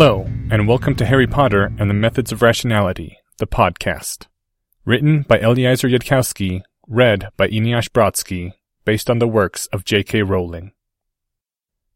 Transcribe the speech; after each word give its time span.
Hello, 0.00 0.28
and 0.48 0.68
welcome 0.68 0.94
to 0.94 1.04
Harry 1.04 1.26
Potter 1.26 1.72
and 1.76 1.90
the 1.90 1.94
Methods 1.94 2.30
of 2.30 2.40
Rationality, 2.40 3.18
the 3.38 3.48
podcast. 3.48 4.28
Written 4.84 5.22
by 5.22 5.40
Eliezer 5.40 5.88
Yudkowsky, 5.88 6.62
read 6.86 7.30
by 7.36 7.48
Eneasz 7.48 7.88
Brodsky, 7.88 8.52
based 8.84 9.10
on 9.10 9.18
the 9.18 9.26
works 9.26 9.66
of 9.72 9.84
J.K. 9.84 10.22
Rowling. 10.22 10.70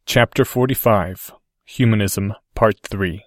Chapter 0.05 0.45
45 0.45 1.31
Humanism, 1.65 2.35
Part 2.57 2.81
3 2.83 3.23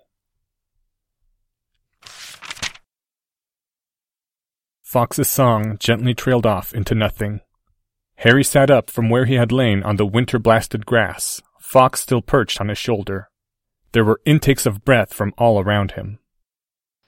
Fawkes's 4.82 5.30
song 5.30 5.78
gently 5.80 6.14
trailed 6.14 6.46
off 6.46 6.74
into 6.74 6.94
nothing. 6.94 7.40
Harry 8.16 8.44
sat 8.44 8.70
up 8.70 8.90
from 8.90 9.10
where 9.10 9.24
he 9.24 9.36
had 9.36 9.54
lain 9.54 9.84
on 9.84 9.96
the 9.96 10.06
winter 10.06 10.38
blasted 10.38 10.86
grass, 10.86 11.42
Fawkes 11.62 12.02
still 12.02 12.22
perched 12.22 12.60
on 12.60 12.68
his 12.68 12.78
shoulder. 12.78 13.30
There 13.96 14.04
were 14.04 14.20
intakes 14.26 14.66
of 14.66 14.84
breath 14.84 15.14
from 15.14 15.34
all 15.38 15.58
around 15.58 15.92
him. 15.92 16.20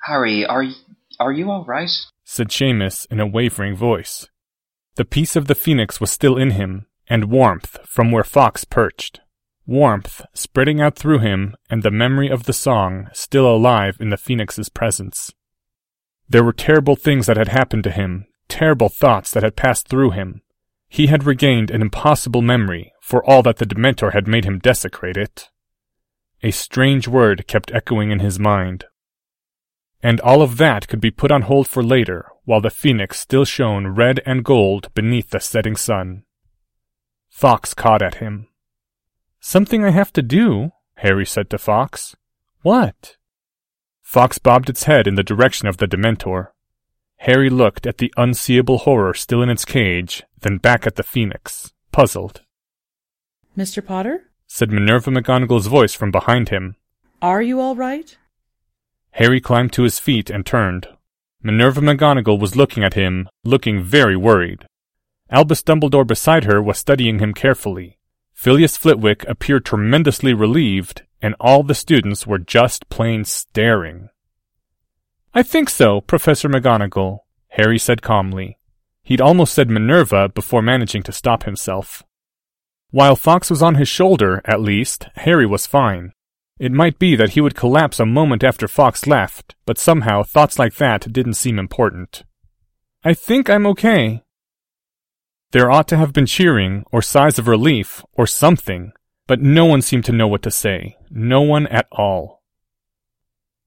Harry, 0.05 0.45
are 0.45 0.63
y- 0.63 0.71
are 1.19 1.33
you 1.33 1.51
all 1.51 1.65
right? 1.65 1.91
said 2.23 2.47
Seamus 2.47 3.05
in 3.11 3.19
a 3.19 3.27
wavering 3.27 3.75
voice. 3.75 4.29
The 4.95 5.03
peace 5.03 5.35
of 5.35 5.47
the 5.47 5.53
phoenix 5.53 5.99
was 5.99 6.11
still 6.11 6.37
in 6.37 6.51
him, 6.51 6.87
and 7.09 7.29
warmth 7.29 7.77
from 7.85 8.09
where 8.09 8.23
Fawkes 8.23 8.63
perched. 8.63 9.19
Warmth 9.65 10.25
spreading 10.33 10.79
out 10.79 10.95
through 10.95 11.19
him, 11.19 11.57
and 11.69 11.83
the 11.83 11.91
memory 11.91 12.29
of 12.29 12.43
the 12.43 12.53
song 12.53 13.09
still 13.11 13.53
alive 13.53 13.97
in 13.99 14.07
the 14.07 14.15
phoenix's 14.15 14.69
presence. 14.69 15.33
There 16.29 16.45
were 16.45 16.53
terrible 16.53 16.95
things 16.95 17.25
that 17.25 17.35
had 17.35 17.49
happened 17.49 17.83
to 17.83 17.91
him, 17.91 18.27
terrible 18.47 18.87
thoughts 18.87 19.31
that 19.31 19.43
had 19.43 19.57
passed 19.57 19.89
through 19.89 20.11
him. 20.11 20.41
He 20.87 21.07
had 21.07 21.25
regained 21.25 21.69
an 21.69 21.81
impossible 21.81 22.41
memory, 22.41 22.93
for 23.01 23.21
all 23.29 23.43
that 23.43 23.57
the 23.57 23.65
Dementor 23.65 24.13
had 24.13 24.25
made 24.25 24.45
him 24.45 24.57
desecrate 24.57 25.17
it. 25.17 25.49
A 26.43 26.51
strange 26.51 27.07
word 27.07 27.47
kept 27.47 27.73
echoing 27.73 28.11
in 28.11 28.19
his 28.19 28.37
mind. 28.37 28.85
And 30.03 30.19
all 30.21 30.41
of 30.41 30.57
that 30.57 30.87
could 30.87 31.01
be 31.01 31.09
put 31.09 31.31
on 31.31 31.43
hold 31.43 31.67
for 31.67 31.83
later, 31.83 32.27
while 32.45 32.61
the 32.61 32.69
phoenix 32.69 33.19
still 33.19 33.45
shone 33.45 33.87
red 33.87 34.21
and 34.25 34.45
gold 34.45 34.93
beneath 34.93 35.31
the 35.31 35.39
setting 35.39 35.75
sun. 35.75 36.23
Fawkes 37.29 37.73
caught 37.73 38.01
at 38.01 38.15
him. 38.15 38.47
Something 39.39 39.83
I 39.83 39.89
have 39.89 40.13
to 40.13 40.21
do, 40.21 40.71
Harry 40.97 41.25
said 41.25 41.49
to 41.49 41.57
Fawkes. 41.57 42.15
What? 42.61 43.17
Fawkes 44.01 44.37
bobbed 44.37 44.69
its 44.69 44.83
head 44.83 45.07
in 45.07 45.15
the 45.15 45.23
direction 45.23 45.67
of 45.67 45.77
the 45.77 45.87
Dementor. 45.87 46.49
Harry 47.17 47.49
looked 47.49 47.87
at 47.87 47.97
the 47.97 48.13
unseeable 48.15 48.79
horror 48.79 49.13
still 49.13 49.41
in 49.41 49.49
its 49.49 49.65
cage, 49.65 50.23
then 50.41 50.57
back 50.57 50.85
at 50.85 50.95
the 50.95 51.03
phoenix, 51.03 51.73
puzzled. 51.91 52.43
Mr. 53.57 53.85
Potter? 53.85 54.26
Said 54.47 54.71
Minerva 54.71 55.11
McGonagall's 55.11 55.67
voice 55.67 55.93
from 55.93 56.11
behind 56.11 56.49
him. 56.49 56.75
Are 57.21 57.41
you 57.41 57.59
all 57.59 57.75
right? 57.75 58.17
Harry 59.11 59.41
climbed 59.41 59.73
to 59.73 59.83
his 59.83 59.99
feet 59.99 60.29
and 60.29 60.45
turned. 60.45 60.87
Minerva 61.43 61.81
McGonagall 61.81 62.39
was 62.39 62.55
looking 62.55 62.83
at 62.83 62.93
him, 62.93 63.29
looking 63.43 63.83
very 63.83 64.15
worried. 64.15 64.65
Albus 65.29 65.61
Dumbledore 65.61 66.07
beside 66.07 66.45
her 66.45 66.61
was 66.61 66.77
studying 66.77 67.19
him 67.19 67.33
carefully. 67.33 67.97
Filius 68.33 68.77
Flitwick 68.77 69.25
appeared 69.27 69.65
tremendously 69.65 70.33
relieved, 70.33 71.03
and 71.21 71.35
all 71.39 71.63
the 71.63 71.75
students 71.75 72.25
were 72.25 72.37
just 72.37 72.87
plain 72.89 73.25
staring. 73.25 74.09
I 75.33 75.43
think 75.43 75.69
so, 75.69 76.01
Professor 76.01 76.47
McGonagall, 76.47 77.19
Harry 77.49 77.79
said 77.79 78.01
calmly. 78.01 78.57
He'd 79.03 79.21
almost 79.21 79.53
said 79.53 79.69
Minerva 79.69 80.29
before 80.29 80.61
managing 80.61 81.03
to 81.03 81.11
stop 81.11 81.43
himself. 81.43 82.03
While 82.91 83.15
Fawkes 83.15 83.49
was 83.49 83.61
on 83.61 83.75
his 83.75 83.89
shoulder, 83.89 84.41
at 84.45 84.61
least, 84.61 85.07
Harry 85.15 85.45
was 85.45 85.67
fine. 85.67 86.13
It 86.57 86.71
might 86.71 86.97
be 86.97 87.15
that 87.15 87.31
he 87.31 87.41
would 87.41 87.55
collapse 87.55 87.99
a 87.99 88.05
moment 88.05 88.43
after 88.43 88.67
Fawkes 88.67 89.05
left, 89.05 89.55
but 89.65 89.77
somehow 89.77 90.23
thoughts 90.23 90.57
like 90.57 90.75
that 90.75 91.11
didn't 91.11 91.33
seem 91.33 91.59
important. 91.59 92.23
I 93.03 93.13
think 93.13 93.49
I'm 93.49 93.67
okay. 93.67 94.23
There 95.51 95.69
ought 95.69 95.87
to 95.89 95.97
have 95.97 96.13
been 96.13 96.25
cheering, 96.25 96.83
or 96.91 97.01
sighs 97.01 97.37
of 97.37 97.47
relief, 97.47 98.03
or 98.13 98.25
something, 98.25 98.93
but 99.27 99.41
no 99.41 99.65
one 99.65 99.81
seemed 99.81 100.05
to 100.05 100.11
know 100.11 100.27
what 100.27 100.41
to 100.43 100.51
say. 100.51 100.97
No 101.09 101.41
one 101.41 101.67
at 101.67 101.87
all. 101.91 102.41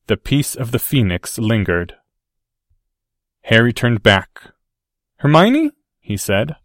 The 0.07 0.17
peace 0.17 0.55
of 0.55 0.73
the 0.73 0.79
phoenix 0.79 1.39
lingered. 1.39 1.95
Harry 3.43 3.73
turned 3.73 4.03
back. 4.03 4.53
Hermione? 5.19 5.71
he 6.01 6.17
said. 6.17 6.57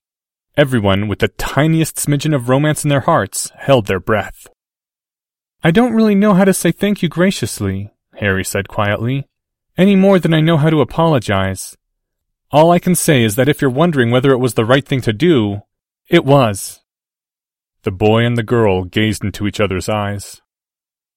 Everyone 0.58 1.10
with 1.10 1.20
the 1.20 1.28
tiniest 1.28 1.98
smidgen 1.98 2.34
of 2.34 2.48
romance 2.48 2.86
in 2.86 2.90
their 2.90 3.02
hearts 3.02 3.52
held 3.58 3.88
their 3.88 4.00
breath. 4.00 4.48
I 5.64 5.72
don't 5.72 5.94
really 5.94 6.16
know 6.16 6.34
how 6.34 6.46
to 6.46 6.54
say 6.54 6.72
thank 6.72 7.04
you 7.04 7.10
graciously, 7.10 7.92
Harry 8.20 8.46
said 8.46 8.70
quietly, 8.70 9.28
any 9.78 9.98
more 9.98 10.18
than 10.18 10.34
I 10.34 10.40
know 10.40 10.56
how 10.56 10.70
to 10.70 10.80
apologize. 10.80 11.76
All 12.52 12.72
I 12.72 12.80
can 12.80 12.96
say 12.96 13.24
is 13.24 13.36
that 13.36 13.50
if 13.50 13.62
you're 13.62 13.70
wondering 13.70 14.12
whether 14.12 14.32
it 14.32 14.38
was 14.38 14.54
the 14.54 14.64
right 14.64 14.86
thing 14.88 15.02
to 15.02 15.12
do, 15.12 15.62
it 16.08 16.24
was. 16.24 16.82
The 17.84 17.92
boy 17.92 18.26
and 18.26 18.38
the 18.38 18.44
girl 18.44 18.86
gazed 18.86 19.26
into 19.26 19.48
each 19.48 19.60
other's 19.60 19.90
eyes. 19.90 20.42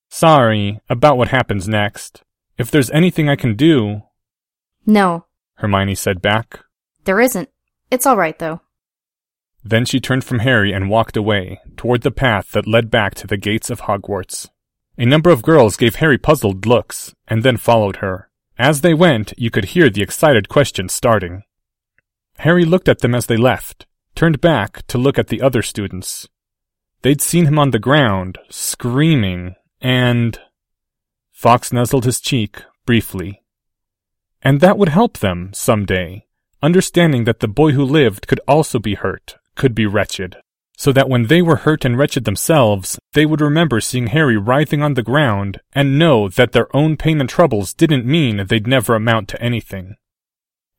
Sorry 0.09 0.81
about 0.89 1.17
what 1.17 1.29
happens 1.29 1.69
next. 1.69 2.23
If 2.57 2.73
there's 2.73 2.91
anything 2.91 3.29
I 3.29 3.37
can 3.37 3.55
do. 3.55 4.03
No, 4.85 5.27
Hermione 5.59 5.95
said 5.95 6.21
back. 6.21 6.61
there 7.05 7.21
isn't. 7.21 7.51
It's 7.91 8.05
all 8.05 8.17
right, 8.17 8.39
though. 8.39 8.61
Then 9.69 9.85
she 9.85 10.01
turned 10.01 10.25
from 10.25 10.39
Harry 10.39 10.73
and 10.73 10.89
walked 10.89 11.15
away, 11.15 11.61
toward 11.77 12.01
the 12.01 12.11
path 12.11 12.53
that 12.53 12.67
led 12.67 12.91
back 12.91 13.15
to 13.17 13.27
the 13.27 13.37
gates 13.37 13.69
of 13.69 13.83
Hogwarts. 13.83 14.49
A 14.97 15.05
number 15.05 15.29
of 15.29 15.43
girls 15.43 15.77
gave 15.77 15.97
Harry 15.97 16.17
puzzled 16.17 16.65
looks, 16.65 17.15
and 17.27 17.43
then 17.43 17.59
followed 17.59 17.97
her. 17.97 18.31
As 18.59 18.81
they 18.81 18.95
went, 18.95 19.35
you 19.37 19.51
could 19.51 19.67
hear 19.67 19.91
the 19.91 20.01
excited 20.01 20.49
questions 20.49 20.95
starting. 20.95 21.43
Harry 22.39 22.65
looked 22.65 22.89
at 22.89 23.01
them 23.01 23.15
as 23.15 23.27
they 23.27 23.37
left, 23.37 23.87
turned 24.15 24.41
back 24.41 24.87
to 24.87 24.97
look 24.97 25.19
at 25.19 25.27
the 25.29 25.43
other 25.43 25.61
students. 25.61 26.27
They'd 27.03 27.21
seen 27.21 27.45
him 27.45 27.59
on 27.59 27.71
the 27.71 27.79
ground, 27.79 28.39
screaming, 28.49 29.55
and... 29.83 30.41
Fawkes 31.31 31.75
nuzzled 31.75 32.07
his 32.07 32.21
cheek, 32.21 32.63
briefly. 32.87 33.43
And 34.41 34.63
that 34.63 34.79
would 34.79 34.89
help 34.89 35.19
them, 35.19 35.51
some 35.53 35.85
day, 35.85 36.25
understanding 36.63 37.25
that 37.25 37.41
the 37.41 37.49
boy 37.49 37.73
who 37.73 37.85
lived 37.85 38.27
could 38.27 38.41
also 38.49 38.79
be 38.79 38.95
hurt, 38.95 39.37
could 39.59 39.75
be 39.75 39.85
wretched, 39.85 40.37
so 40.79 40.93
that 40.93 41.11
when 41.11 41.27
they 41.27 41.43
were 41.43 41.57
hurt 41.57 41.85
and 41.85 41.99
wretched 41.99 42.25
themselves, 42.25 42.99
they 43.13 43.27
would 43.27 43.43
remember 43.43 43.81
seeing 43.81 44.07
Harry 44.07 44.39
writhing 44.39 44.81
on 44.81 44.95
the 44.95 45.03
ground 45.03 45.61
and 45.75 45.99
know 45.99 46.29
that 46.31 46.53
their 46.53 46.75
own 46.75 46.97
pain 46.97 47.21
and 47.21 47.29
troubles 47.29 47.75
didn't 47.75 48.07
mean 48.07 48.47
they'd 48.47 48.67
never 48.67 48.95
amount 48.95 49.29
to 49.29 49.43
anything. 49.43 49.97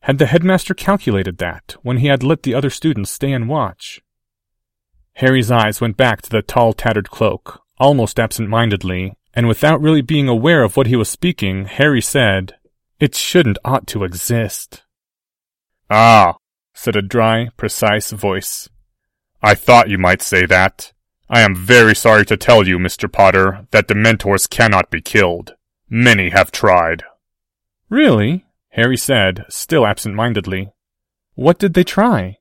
Had 0.04 0.18
the 0.18 0.26
headmaster 0.26 0.74
calculated 0.74 1.38
that 1.38 1.76
when 1.84 1.98
he 1.98 2.08
had 2.08 2.24
let 2.24 2.44
the 2.44 2.56
other 2.56 2.70
students 2.70 3.12
stay 3.12 3.34
and 3.34 3.50
watch? 3.50 4.02
Harry's 5.16 5.52
eyes 5.52 5.82
went 5.82 5.98
back 5.98 6.22
to 6.22 6.30
the 6.30 6.42
tall, 6.42 6.72
tattered 6.72 7.10
cloak, 7.10 7.62
almost 7.78 8.20
absent-mindedly, 8.20 9.14
and 9.34 9.48
without 9.48 9.82
really 9.82 10.02
being 10.02 10.30
aware 10.30 10.64
of 10.64 10.78
what 10.78 10.88
he 10.88 10.96
was 10.96 11.10
speaking, 11.10 11.66
Harry 11.66 12.02
said, 12.02 12.56
It 13.02 13.16
shouldn't 13.16 13.58
ought 13.66 13.86
to 13.88 14.06
exist. 14.06 14.84
Ah, 15.90 16.38
said 16.80 16.96
a 16.96 17.02
dry, 17.02 17.50
precise 17.58 18.12
voice. 18.12 18.70
I 19.42 19.54
thought 19.54 19.90
you 19.90 19.98
might 19.98 20.22
say 20.22 20.46
that. 20.46 20.94
I 21.30 21.42
am 21.42 21.54
very 21.54 21.94
sorry 21.94 22.26
to 22.28 22.38
tell 22.38 22.66
you, 22.66 22.80
Mr. 22.80 23.12
Potter, 23.12 23.68
that 23.72 23.90
Dementors 23.90 24.50
cannot 24.50 24.90
be 24.90 25.02
killed. 25.02 25.56
Many 25.90 26.30
have 26.30 26.52
tried. 26.52 27.04
Really? 27.90 28.46
Harry 28.70 28.96
said, 28.96 29.44
still 29.50 29.86
absent-mindedly. 29.86 30.72
What 31.36 31.60
did 31.60 31.74
they 31.74 31.84
try? 31.84 32.38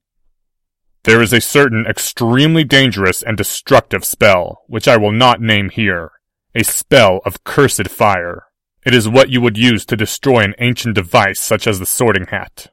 There 1.02 1.20
is 1.20 1.32
a 1.32 1.40
certain 1.40 1.84
extremely 1.84 2.62
dangerous 2.62 3.24
and 3.24 3.36
destructive 3.36 4.04
spell, 4.04 4.62
which 4.68 4.86
I 4.86 4.98
will 4.98 5.12
not 5.12 5.40
name 5.40 5.70
here. 5.70 6.12
A 6.54 6.62
spell 6.62 7.22
of 7.24 7.42
cursed 7.42 7.88
fire. 7.88 8.44
It 8.86 8.94
is 8.94 9.08
what 9.08 9.30
you 9.30 9.40
would 9.40 9.58
use 9.58 9.84
to 9.86 9.96
destroy 9.96 10.40
an 10.40 10.54
ancient 10.60 10.94
device 10.94 11.40
such 11.40 11.66
as 11.66 11.80
the 11.80 11.86
sorting 11.86 12.26
hat. 12.26 12.68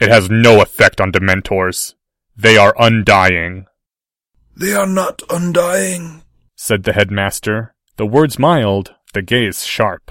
It 0.00 0.08
has 0.10 0.28
no 0.30 0.60
effect 0.60 1.00
on 1.00 1.12
Dementors. 1.12 1.94
They 2.36 2.56
are 2.56 2.74
undying, 2.78 3.66
They 4.56 4.72
are 4.74 4.86
not 4.86 5.22
undying. 5.30 6.22
said 6.56 6.82
the 6.84 6.92
headmaster, 6.92 7.74
the 7.96 8.06
words 8.06 8.38
mild, 8.38 8.94
the 9.12 9.22
gaze 9.22 9.64
sharp. 9.64 10.10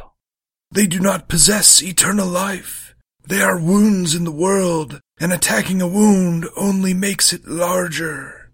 They 0.72 0.88
do 0.88 1.00
not 1.00 1.28
possess 1.28 1.82
eternal 1.84 2.28
life. 2.28 2.96
They 3.28 3.42
are 3.42 3.60
wounds 3.60 4.16
in 4.16 4.24
the 4.24 4.32
world, 4.32 5.00
and 5.20 5.32
attacking 5.32 5.82
a 5.82 5.88
wound 5.88 6.46
only 6.58 6.94
makes 6.94 7.32
it 7.34 7.46
larger. 7.48 8.50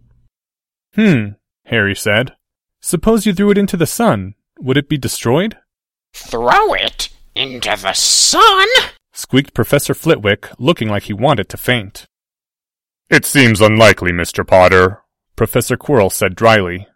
Hmm, 0.95 1.29
Harry 1.65 1.95
said. 1.95 2.35
Suppose 2.81 3.25
you 3.25 3.33
threw 3.33 3.51
it 3.51 3.57
into 3.57 3.77
the 3.77 3.85
sun. 3.87 4.35
Would 4.59 4.77
it 4.77 4.89
be 4.89 4.97
destroyed? 4.97 5.57
Throw 6.13 6.73
it 6.73 7.09
into 7.35 7.69
the 7.81 7.93
sun? 7.93 8.67
Squeaked 9.19 9.53
Professor 9.53 9.93
Flitwick, 9.93 10.49
looking 10.57 10.87
like 10.87 11.03
he 11.03 11.13
wanted 11.13 11.49
to 11.49 11.57
faint. 11.57 12.07
It 13.09 13.25
seems 13.25 13.59
unlikely, 13.59 14.13
Mr. 14.13 14.47
Potter, 14.47 15.01
Professor 15.35 15.75
Quirrell 15.75 16.09
said 16.09 16.37
dryly. 16.37 16.87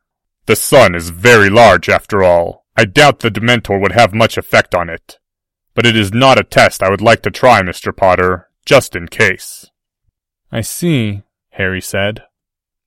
The 0.45 0.55
sun 0.55 0.95
is 0.95 1.09
very 1.09 1.49
large 1.49 1.89
after 1.89 2.23
all. 2.23 2.65
I 2.77 2.85
doubt 2.85 3.19
the 3.19 3.29
Dementor 3.29 3.81
would 3.81 3.91
have 3.91 4.13
much 4.13 4.37
effect 4.37 4.73
on 4.73 4.87
it. 4.89 5.19
But 5.73 5.85
it 5.85 5.97
is 5.97 6.13
not 6.13 6.39
a 6.39 6.45
test 6.45 6.81
I 6.81 6.89
would 6.89 7.01
like 7.01 7.23
to 7.23 7.29
try, 7.29 7.61
Mr. 7.61 7.93
Potter, 7.93 8.47
just 8.65 8.95
in 8.95 9.09
case. 9.09 9.69
I 10.49 10.61
see, 10.61 11.23
Harry 11.49 11.81
said. 11.81 12.23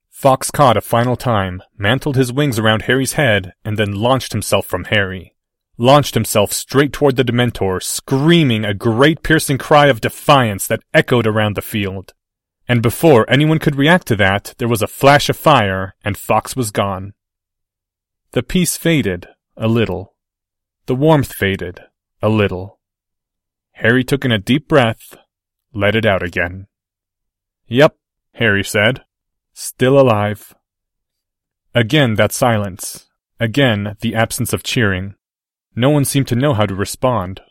Fawkes 0.09 0.50
caught 0.50 0.79
a 0.79 0.81
final 0.81 1.15
time, 1.15 1.62
mantled 1.77 2.17
his 2.17 2.32
wings 2.32 2.59
around 2.59 2.82
Harry's 2.82 3.12
head, 3.12 3.53
and 3.67 3.77
then 3.77 3.93
launched 3.93 4.32
himself 4.32 4.65
from 4.65 4.85
Harry. 4.85 5.36
Launched 5.78 6.14
himself 6.14 6.52
straight 6.52 6.93
toward 6.93 7.17
the 7.17 7.25
Dementor, 7.25 7.82
screaming 7.82 8.64
a 8.64 8.75
great 8.75 9.23
piercing 9.23 9.58
cry 9.58 9.87
of 9.87 10.00
defiance 10.00 10.67
that 10.67 10.82
echoed 10.94 11.26
around 11.26 11.55
the 11.55 11.62
field. 11.62 12.14
And 12.69 12.82
before 12.82 13.28
anyone 13.31 13.58
could 13.58 13.76
react 13.76 14.06
to 14.08 14.17
that, 14.17 14.55
there 14.58 14.69
was 14.69 14.82
a 14.82 14.87
flash 14.87 15.28
of 15.28 15.37
fire, 15.37 15.94
and 16.05 16.17
Fawkes 16.17 16.56
was 16.56 16.70
gone. 16.70 17.12
The 18.32 18.43
peace 18.43 18.76
faded, 18.76 19.28
a 19.56 19.69
little. 19.69 20.14
The 20.87 20.94
warmth 20.94 21.32
faded, 21.32 21.81
a 22.22 22.29
little. 22.29 22.81
Harry 23.72 24.02
took 24.02 24.25
in 24.25 24.32
a 24.32 24.38
deep 24.38 24.69
breath, 24.69 25.17
let 25.75 25.94
it 25.94 26.06
out 26.06 26.22
again. 26.22 26.67
Yep, 27.67 27.96
Harry 28.32 28.64
said. 28.64 29.02
Still 29.52 29.99
alive. 30.00 30.55
Again 31.75 32.14
that 32.14 32.32
silence. 32.32 33.08
Again 33.38 33.96
the 34.00 34.14
absence 34.14 34.52
of 34.52 34.62
cheering. 34.62 35.16
No 35.76 35.90
one 35.90 36.06
seemed 36.06 36.26
to 36.28 36.34
know 36.34 36.55
how 36.55 36.67
to 36.67 36.75
respond. 36.75 37.43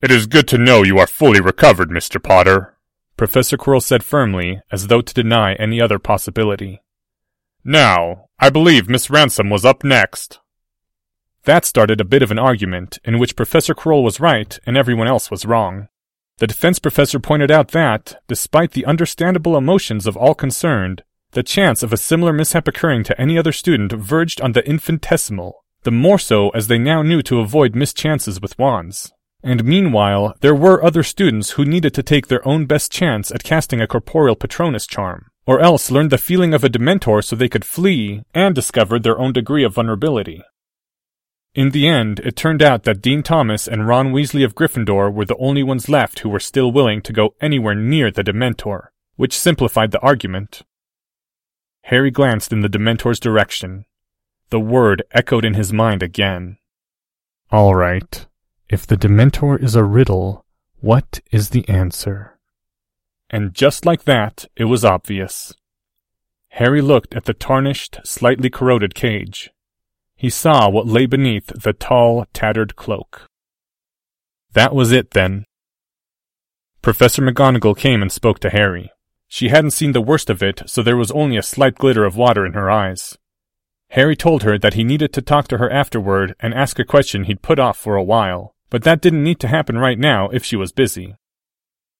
It 0.00 0.10
is 0.10 0.26
good 0.26 0.48
to 0.48 0.58
know 0.58 0.82
you 0.82 0.98
are 0.98 1.06
fully 1.06 1.40
recovered, 1.40 1.90
Mr. 1.90 2.20
Potter, 2.20 2.72
Professor 3.16 3.56
Quirrell 3.56 3.82
said 3.82 4.02
firmly, 4.02 4.60
as 4.72 4.88
though 4.88 5.02
to 5.02 5.14
deny 5.14 5.54
any 5.54 5.80
other 5.80 5.98
possibility. 5.98 6.82
Now, 7.64 8.28
I 8.38 8.50
believe 8.50 8.88
Miss 8.88 9.10
Ransom 9.10 9.50
was 9.50 9.64
up 9.64 9.84
next. 9.84 10.40
That 11.44 11.64
started 11.64 12.00
a 12.00 12.04
bit 12.04 12.22
of 12.22 12.30
an 12.30 12.38
argument, 12.38 12.98
in 13.04 13.18
which 13.18 13.36
Professor 13.36 13.74
Quirrell 13.74 14.02
was 14.02 14.18
right 14.18 14.58
and 14.66 14.76
everyone 14.76 15.06
else 15.06 15.30
was 15.30 15.46
wrong. 15.46 15.88
The 16.38 16.46
defense 16.46 16.78
professor 16.78 17.20
pointed 17.20 17.50
out 17.50 17.68
that, 17.68 18.20
despite 18.26 18.72
the 18.72 18.86
understandable 18.86 19.56
emotions 19.56 20.06
of 20.06 20.16
all 20.16 20.34
concerned, 20.34 21.04
the 21.32 21.42
chance 21.42 21.82
of 21.82 21.92
a 21.92 21.96
similar 21.96 22.32
mishap 22.32 22.66
occurring 22.66 23.04
to 23.04 23.20
any 23.20 23.38
other 23.38 23.52
student 23.52 23.92
verged 23.92 24.40
on 24.40 24.52
the 24.52 24.66
infinitesimal, 24.68 25.61
the 25.82 25.90
more 25.90 26.18
so 26.18 26.50
as 26.50 26.66
they 26.66 26.78
now 26.78 27.02
knew 27.02 27.22
to 27.22 27.40
avoid 27.40 27.74
mischances 27.74 28.40
with 28.40 28.58
wands. 28.58 29.12
And 29.42 29.64
meanwhile, 29.64 30.36
there 30.40 30.54
were 30.54 30.84
other 30.84 31.02
students 31.02 31.52
who 31.52 31.64
needed 31.64 31.94
to 31.94 32.02
take 32.02 32.28
their 32.28 32.46
own 32.46 32.66
best 32.66 32.92
chance 32.92 33.32
at 33.32 33.42
casting 33.42 33.80
a 33.80 33.88
corporeal 33.88 34.36
Patronus 34.36 34.86
charm, 34.86 35.26
or 35.46 35.60
else 35.60 35.90
learn 35.90 36.08
the 36.08 36.18
feeling 36.18 36.54
of 36.54 36.62
a 36.62 36.68
Dementor 36.68 37.24
so 37.24 37.34
they 37.34 37.48
could 37.48 37.64
flee 37.64 38.22
and 38.32 38.54
discover 38.54 38.98
their 38.98 39.18
own 39.18 39.32
degree 39.32 39.64
of 39.64 39.74
vulnerability. 39.74 40.42
In 41.54 41.70
the 41.70 41.86
end, 41.86 42.20
it 42.20 42.36
turned 42.36 42.62
out 42.62 42.84
that 42.84 43.02
Dean 43.02 43.22
Thomas 43.22 43.68
and 43.68 43.86
Ron 43.86 44.12
Weasley 44.12 44.44
of 44.44 44.54
Gryffindor 44.54 45.12
were 45.12 45.26
the 45.26 45.36
only 45.36 45.62
ones 45.62 45.88
left 45.88 46.20
who 46.20 46.30
were 46.30 46.40
still 46.40 46.72
willing 46.72 47.02
to 47.02 47.12
go 47.12 47.34
anywhere 47.40 47.74
near 47.74 48.10
the 48.10 48.24
Dementor, 48.24 48.86
which 49.16 49.38
simplified 49.38 49.90
the 49.90 50.00
argument. 50.00 50.62
Harry 51.86 52.10
glanced 52.10 52.52
in 52.52 52.60
the 52.60 52.68
Dementor's 52.68 53.20
direction. 53.20 53.84
The 54.52 54.60
word 54.60 55.02
echoed 55.12 55.46
in 55.46 55.54
his 55.54 55.72
mind 55.72 56.02
again. 56.02 56.58
All 57.50 57.74
right. 57.74 58.26
If 58.68 58.86
the 58.86 58.98
Dementor 58.98 59.58
is 59.58 59.74
a 59.74 59.82
riddle, 59.82 60.44
what 60.78 61.20
is 61.30 61.48
the 61.48 61.66
answer? 61.70 62.38
And 63.30 63.54
just 63.54 63.86
like 63.86 64.04
that, 64.04 64.44
it 64.54 64.66
was 64.66 64.84
obvious. 64.84 65.54
Harry 66.50 66.82
looked 66.82 67.14
at 67.14 67.24
the 67.24 67.32
tarnished, 67.32 68.00
slightly 68.04 68.50
corroded 68.50 68.94
cage. 68.94 69.48
He 70.16 70.28
saw 70.28 70.68
what 70.68 70.86
lay 70.86 71.06
beneath 71.06 71.46
the 71.46 71.72
tall, 71.72 72.26
tattered 72.34 72.76
cloak. 72.76 73.22
That 74.52 74.74
was 74.74 74.92
it, 74.92 75.12
then. 75.12 75.46
Professor 76.82 77.22
McGonagall 77.22 77.78
came 77.78 78.02
and 78.02 78.12
spoke 78.12 78.38
to 78.40 78.50
Harry. 78.50 78.92
She 79.28 79.48
hadn't 79.48 79.70
seen 79.70 79.92
the 79.92 80.02
worst 80.02 80.28
of 80.28 80.42
it, 80.42 80.60
so 80.66 80.82
there 80.82 80.98
was 80.98 81.10
only 81.10 81.38
a 81.38 81.42
slight 81.42 81.76
glitter 81.76 82.04
of 82.04 82.18
water 82.18 82.44
in 82.44 82.52
her 82.52 82.70
eyes. 82.70 83.16
Harry 83.92 84.16
told 84.16 84.42
her 84.42 84.58
that 84.58 84.74
he 84.74 84.84
needed 84.84 85.12
to 85.12 85.22
talk 85.22 85.48
to 85.48 85.58
her 85.58 85.70
afterward 85.70 86.34
and 86.40 86.52
ask 86.52 86.78
a 86.78 86.84
question 86.84 87.24
he'd 87.24 87.42
put 87.42 87.58
off 87.58 87.78
for 87.78 87.96
a 87.96 88.02
while 88.02 88.52
but 88.72 88.84
that 88.84 89.02
didn't 89.02 89.22
need 89.22 89.38
to 89.38 89.48
happen 89.48 89.76
right 89.76 89.98
now 89.98 90.30
if 90.30 90.42
she 90.42 90.56
was 90.56 90.72
busy. 90.72 91.14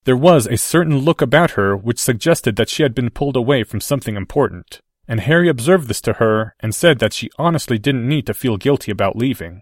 There 0.05 0.17
was 0.17 0.47
a 0.47 0.56
certain 0.56 1.00
look 1.00 1.21
about 1.21 1.50
her 1.50 1.77
which 1.77 1.99
suggested 1.99 2.56
that 2.56 2.71
she 2.71 2.83
had 2.83 2.94
been 2.94 3.11
pulled 3.11 3.37
away 3.37 3.62
from 3.62 3.79
something 3.79 4.17
important, 4.17 4.81
and 5.06 5.21
Harry 5.21 5.50
observed 5.50 5.87
this 5.87 6.00
to 6.00 6.15
her 6.15 6.56
and 6.61 6.75
said 6.75 6.99
that 6.99 7.12
she 7.12 7.29
honestly 7.39 7.77
didn't 7.77 8.09
need 8.09 8.27
to 8.27 8.33
feel 8.33 8.56
guilty 8.56 8.91
about 8.91 9.17
leaving. 9.17 9.61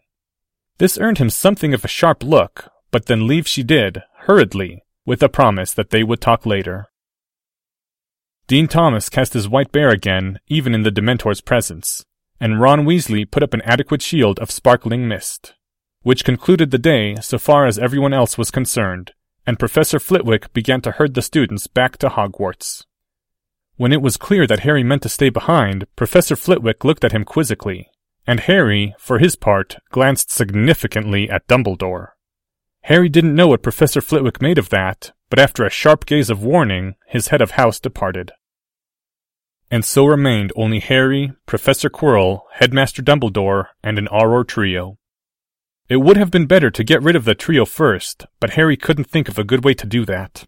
This 0.79 0.99
earned 0.99 1.19
him 1.19 1.31
something 1.31 1.75
of 1.75 1.85
a 1.85 1.88
sharp 1.88 2.23
look, 2.23 2.71
but 2.93 3.06
then 3.06 3.27
leave 3.27 3.49
she 3.49 3.65
did, 3.65 4.05
hurriedly, 4.21 4.85
with 5.05 5.21
a 5.21 5.29
promise 5.29 5.75
that 5.75 5.91
they 5.91 6.05
would 6.05 6.21
talk 6.21 6.47
later. 6.47 6.87
Dean 8.47 8.69
Thomas 8.69 9.09
cast 9.09 9.32
his 9.32 9.49
white 9.49 9.73
bear 9.73 9.88
again, 9.88 10.38
even 10.47 10.77
in 10.77 10.85
the 10.85 10.93
Dementor's 10.93 11.41
presence, 11.41 12.05
and 12.41 12.61
Ron 12.61 12.85
Weasley 12.85 13.31
put 13.31 13.43
up 13.43 13.55
an 13.55 13.63
adequate 13.63 14.03
shield 14.03 14.39
of 14.39 14.51
sparkling 14.51 15.07
mist 15.07 15.55
which 16.03 16.25
concluded 16.25 16.71
the 16.71 16.79
day 16.79 17.15
so 17.17 17.39
far 17.39 17.67
as 17.67 17.79
everyone 17.79 18.15
else 18.15 18.39
was 18.39 18.51
concerned, 18.51 19.13
and 19.47 19.59
Professor 19.59 19.99
Flitwick 19.99 20.53
began 20.53 20.81
to 20.81 20.93
herd 20.93 21.15
the 21.15 21.23
students 21.23 21.67
back 21.67 21.99
to 21.99 22.09
Hogwarts. 22.09 22.85
When 23.77 23.93
it 23.93 24.03
was 24.03 24.17
clear 24.17 24.47
that 24.47 24.61
Harry 24.61 24.83
meant 24.83 25.03
to 25.03 25.09
stay 25.09 25.29
behind, 25.29 25.87
Professor 25.97 26.37
Flitwick 26.37 26.85
looked 26.85 27.05
at 27.05 27.13
him 27.13 27.25
quizzically, 27.25 27.89
and 28.27 28.41
Harry, 28.41 28.95
for 28.99 29.19
his 29.19 29.37
part, 29.37 29.77
glanced 29.91 30.31
significantly 30.31 31.29
at 31.29 31.47
Dumbledore. 31.47 32.09
Harry 32.83 33.09
didn't 33.09 33.35
know 33.35 33.49
what 33.49 33.63
Professor 33.63 34.01
Flitwick 34.01 34.41
made 34.41 34.59
of 34.59 34.71
that, 34.71 35.13
but 35.29 35.39
after 35.39 35.65
a 35.65 35.71
sharp 35.71 36.07
gaze 36.07 36.31
of 36.31 36.43
warning, 36.43 36.95
his 37.07 37.29
head 37.29 37.43
of 37.43 37.53
house 37.53 37.79
departed. 37.79 38.33
And 39.70 39.84
so 39.84 40.05
remained 40.05 40.52
only 40.56 40.81
Harry, 40.81 41.32
Professor 41.46 41.88
Quirrell, 41.88 42.43
Headmaster 42.55 43.02
Dumbledore, 43.02 43.67
and 43.84 43.99
an 43.99 44.08
Auror 44.08 44.46
trio. 44.46 44.99
It 45.88 45.99
would 45.99 46.17
have 46.17 46.31
been 46.31 46.46
better 46.46 46.70
to 46.70 46.84
get 46.84 47.02
rid 47.02 47.17
of 47.17 47.25
the 47.25 47.34
trio 47.34 47.64
first, 47.64 48.26
but 48.40 48.50
Harry 48.50 48.76
couldn't 48.76 49.10
think 49.10 49.29
of 49.29 49.39
a 49.39 49.44
good 49.44 49.65
way 49.65 49.74
to 49.74 49.86
do 49.86 50.05
that. 50.06 50.46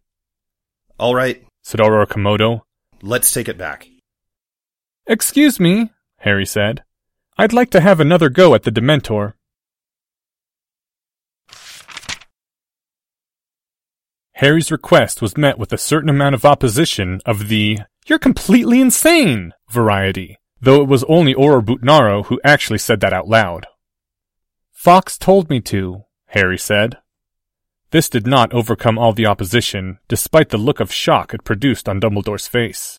All 0.99 1.14
right, 1.14 1.45
said 1.62 1.81
Auror 1.81 2.07
Komodo. 2.07 2.62
Let's 3.00 3.33
take 3.33 3.49
it 3.49 3.59
back. 3.59 3.88
Excuse 5.07 5.59
me, 5.59 5.91
Harry 6.19 6.47
said. 6.47 6.85
I'd 7.37 7.52
like 7.52 7.71
to 7.71 7.81
have 7.81 7.99
another 7.99 8.29
go 8.29 8.55
at 8.55 8.62
the 8.62 8.71
Dementor. 8.71 9.35
Harry's 14.43 14.73
request 14.73 15.23
was 15.23 15.37
met 15.37 15.57
with 15.57 15.73
a 15.73 15.79
certain 15.79 16.09
amount 16.11 16.35
of 16.35 16.45
opposition 16.45 17.21
of 17.25 17.47
the 17.47 17.79
You're 18.07 18.19
completely 18.19 18.81
insane 18.81 19.53
variety, 19.71 20.37
though 20.61 20.83
it 20.83 20.89
was 20.89 21.05
only 21.05 21.33
Auror 21.33 21.65
Bootnaro 21.65 22.27
who 22.27 22.41
actually 22.43 22.81
said 22.81 22.99
that 23.03 23.13
out 23.13 23.29
loud. 23.29 23.69
Fawkes 24.73 25.17
told 25.17 25.49
me 25.49 25.61
to, 25.61 26.07
Harry 26.31 26.59
said. 26.59 26.99
This 27.93 28.09
did 28.09 28.27
not 28.27 28.53
overcome 28.53 28.99
all 28.99 29.13
the 29.13 29.27
opposition, 29.27 30.01
despite 30.09 30.49
the 30.49 30.59
look 30.59 30.81
of 30.81 30.93
shock 30.93 31.33
it 31.33 31.45
produced 31.45 31.89
on 31.89 32.01
Dumbledore's 32.01 32.49
face. 32.49 32.99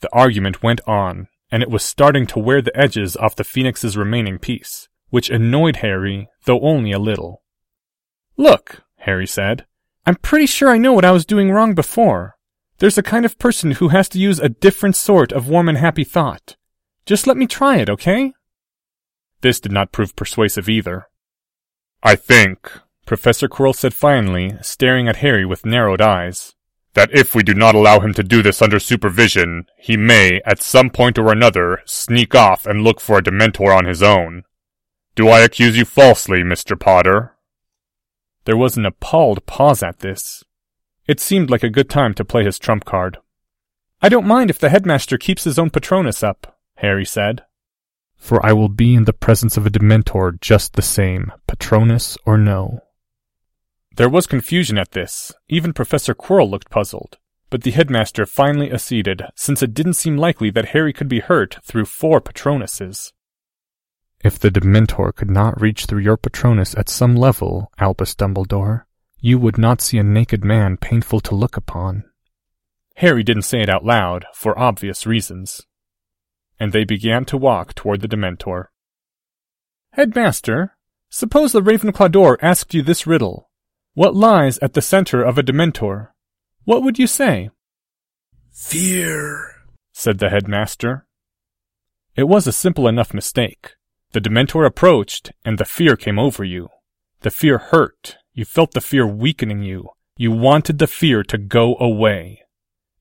The 0.00 0.10
argument 0.12 0.62
went 0.62 0.82
on, 0.86 1.28
and 1.50 1.62
it 1.62 1.70
was 1.70 1.82
starting 1.82 2.26
to 2.26 2.38
wear 2.38 2.60
the 2.60 2.78
edges 2.78 3.16
off 3.16 3.36
the 3.36 3.42
Phoenix's 3.42 3.96
remaining 3.96 4.38
peace, 4.38 4.90
which 5.08 5.30
annoyed 5.30 5.76
Harry, 5.76 6.28
though 6.44 6.60
only 6.60 6.92
a 6.92 6.98
little. 6.98 7.42
Look, 8.36 8.82
Harry 8.96 9.26
said, 9.26 9.64
I'm 10.08 10.16
pretty 10.16 10.46
sure 10.46 10.70
I 10.70 10.78
know 10.78 10.94
what 10.94 11.04
I 11.04 11.10
was 11.10 11.26
doing 11.26 11.50
wrong 11.50 11.74
before. 11.74 12.38
There's 12.78 12.96
a 12.96 13.02
kind 13.02 13.26
of 13.26 13.38
person 13.38 13.72
who 13.72 13.88
has 13.88 14.08
to 14.08 14.18
use 14.18 14.40
a 14.40 14.48
different 14.48 14.96
sort 14.96 15.32
of 15.32 15.50
warm 15.50 15.68
and 15.68 15.76
happy 15.76 16.02
thought. 16.02 16.56
Just 17.04 17.26
let 17.26 17.36
me 17.36 17.46
try 17.46 17.76
it, 17.76 17.90
okay? 17.90 18.32
This 19.42 19.60
did 19.60 19.70
not 19.70 19.92
prove 19.92 20.16
persuasive 20.16 20.66
either. 20.66 21.08
I 22.02 22.16
think, 22.16 22.72
Professor 23.04 23.48
Quirrell 23.48 23.76
said 23.76 23.92
finally, 23.92 24.54
staring 24.62 25.08
at 25.08 25.16
Harry 25.16 25.44
with 25.44 25.66
narrowed 25.66 26.00
eyes, 26.00 26.54
that 26.94 27.12
if 27.12 27.34
we 27.34 27.42
do 27.42 27.52
not 27.52 27.74
allow 27.74 28.00
him 28.00 28.14
to 28.14 28.22
do 28.22 28.42
this 28.42 28.62
under 28.62 28.80
supervision, 28.80 29.66
he 29.76 29.98
may, 29.98 30.40
at 30.46 30.62
some 30.62 30.88
point 30.88 31.18
or 31.18 31.30
another, 31.30 31.82
sneak 31.84 32.34
off 32.34 32.64
and 32.64 32.80
look 32.80 32.98
for 32.98 33.18
a 33.18 33.22
Dementor 33.22 33.76
on 33.76 33.84
his 33.84 34.02
own. 34.02 34.44
Do 35.14 35.28
I 35.28 35.40
accuse 35.40 35.76
you 35.76 35.84
falsely, 35.84 36.38
Mr. 36.38 36.80
Potter? 36.80 37.34
There 38.48 38.56
was 38.56 38.78
an 38.78 38.86
appalled 38.86 39.44
pause 39.44 39.82
at 39.82 39.98
this. 39.98 40.42
It 41.06 41.20
seemed 41.20 41.50
like 41.50 41.62
a 41.62 41.68
good 41.68 41.90
time 41.90 42.14
to 42.14 42.24
play 42.24 42.44
his 42.44 42.58
trump 42.58 42.86
card. 42.86 43.18
I 44.00 44.08
don't 44.08 44.26
mind 44.26 44.48
if 44.48 44.58
the 44.58 44.70
headmaster 44.70 45.18
keeps 45.18 45.44
his 45.44 45.58
own 45.58 45.68
Patronus 45.68 46.22
up, 46.22 46.58
Harry 46.76 47.04
said 47.04 47.42
for 48.18 48.44
I 48.44 48.52
will 48.52 48.68
be 48.68 48.94
in 48.94 49.04
the 49.04 49.12
presence 49.12 49.56
of 49.56 49.64
a 49.64 49.70
Dementor 49.70 50.40
just 50.40 50.74
the 50.74 50.82
same, 50.82 51.32
Patronus 51.46 52.18
or 52.26 52.36
no. 52.36 52.80
There 53.96 54.08
was 54.08 54.26
confusion 54.26 54.76
at 54.76 54.92
this. 54.92 55.32
Even 55.48 55.72
Professor 55.72 56.14
Quirrell 56.14 56.50
looked 56.50 56.70
puzzled. 56.70 57.18
But 57.50 57.62
the 57.62 57.70
headmaster 57.70 58.26
finally 58.26 58.70
acceded, 58.70 59.22
since 59.34 59.62
it 59.62 59.72
didn't 59.72 59.94
seem 59.94 60.18
likely 60.18 60.50
that 60.50 60.70
Harry 60.70 60.92
could 60.92 61.08
be 61.08 61.20
hurt 61.20 61.56
through 61.64 61.86
four 61.86 62.20
Patronuses. 62.20 63.12
If 64.20 64.38
the 64.38 64.50
Dementor 64.50 65.14
could 65.14 65.30
not 65.30 65.60
reach 65.60 65.86
through 65.86 66.00
your 66.00 66.16
Patronus 66.16 66.74
at 66.76 66.88
some 66.88 67.14
level, 67.14 67.70
Albus 67.78 68.14
Dumbledore, 68.14 68.82
you 69.20 69.38
would 69.38 69.58
not 69.58 69.80
see 69.80 69.98
a 69.98 70.02
naked 70.02 70.44
man 70.44 70.76
painful 70.76 71.20
to 71.20 71.34
look 71.34 71.56
upon. 71.56 72.04
Harry 72.96 73.22
didn't 73.22 73.42
say 73.42 73.60
it 73.60 73.68
out 73.68 73.84
loud, 73.84 74.26
for 74.34 74.58
obvious 74.58 75.06
reasons. 75.06 75.62
And 76.58 76.72
they 76.72 76.84
began 76.84 77.24
to 77.26 77.36
walk 77.36 77.74
toward 77.74 78.00
the 78.00 78.08
Dementor. 78.08 78.66
Headmaster, 79.92 80.76
suppose 81.08 81.52
the 81.52 81.62
Ravenclaw 81.62 82.10
door 82.10 82.38
asked 82.42 82.74
you 82.74 82.82
this 82.82 83.06
riddle. 83.06 83.50
What 83.94 84.16
lies 84.16 84.58
at 84.58 84.74
the 84.74 84.82
center 84.82 85.22
of 85.22 85.38
a 85.38 85.44
Dementor? 85.44 86.08
What 86.64 86.82
would 86.82 86.98
you 86.98 87.06
say? 87.06 87.50
Fear. 88.52 89.54
said 89.92 90.18
the 90.18 90.30
headmaster. 90.30 91.06
It 92.16 92.24
was 92.24 92.48
a 92.48 92.52
simple 92.52 92.88
enough 92.88 93.14
mistake. 93.14 93.76
The 94.12 94.20
Dementor 94.20 94.64
approached, 94.64 95.32
and 95.44 95.58
the 95.58 95.64
fear 95.64 95.96
came 95.96 96.18
over 96.18 96.44
you. 96.44 96.68
The 97.20 97.30
fear 97.30 97.58
hurt. 97.58 98.16
You 98.32 98.44
felt 98.44 98.72
the 98.72 98.80
fear 98.80 99.06
weakening 99.06 99.62
you. 99.62 99.90
You 100.16 100.32
wanted 100.32 100.78
the 100.78 100.86
fear 100.86 101.22
to 101.24 101.38
go 101.38 101.76
away. 101.78 102.42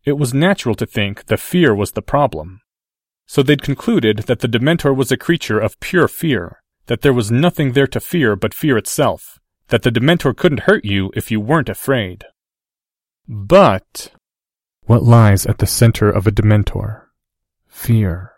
It 0.04 0.18
was 0.18 0.34
natural 0.34 0.76
to 0.76 0.86
think 0.86 1.26
the 1.26 1.38
fear 1.38 1.74
was 1.74 1.92
the 1.92 2.02
problem. 2.02 2.62
So 3.26 3.44
they'd 3.44 3.62
concluded 3.62 4.20
that 4.20 4.40
the 4.40 4.48
Dementor 4.48 4.96
was 4.96 5.12
a 5.12 5.18
creature 5.18 5.60
of 5.60 5.80
pure 5.80 6.08
fear, 6.08 6.62
that 6.86 7.02
there 7.02 7.14
was 7.14 7.32
nothing 7.32 7.74
there 7.74 7.88
to 7.88 8.00
fear 8.00 8.36
but 8.36 8.54
fear 8.54 8.78
itself, 8.78 9.40
that 9.68 9.84
the 9.84 9.92
Dementor 9.92 10.36
couldn't 10.36 10.62
hurt 10.62 10.86
you 10.86 11.12
if 11.16 11.30
you 11.30 11.40
weren't 11.40 11.70
afraid. 11.70 12.26
But 13.28 14.12
what 14.86 15.04
lies 15.04 15.46
at 15.46 15.58
the 15.58 15.68
center 15.68 16.10
of 16.10 16.26
a 16.26 16.32
Dementor? 16.32 17.08
Fear. 17.68 18.32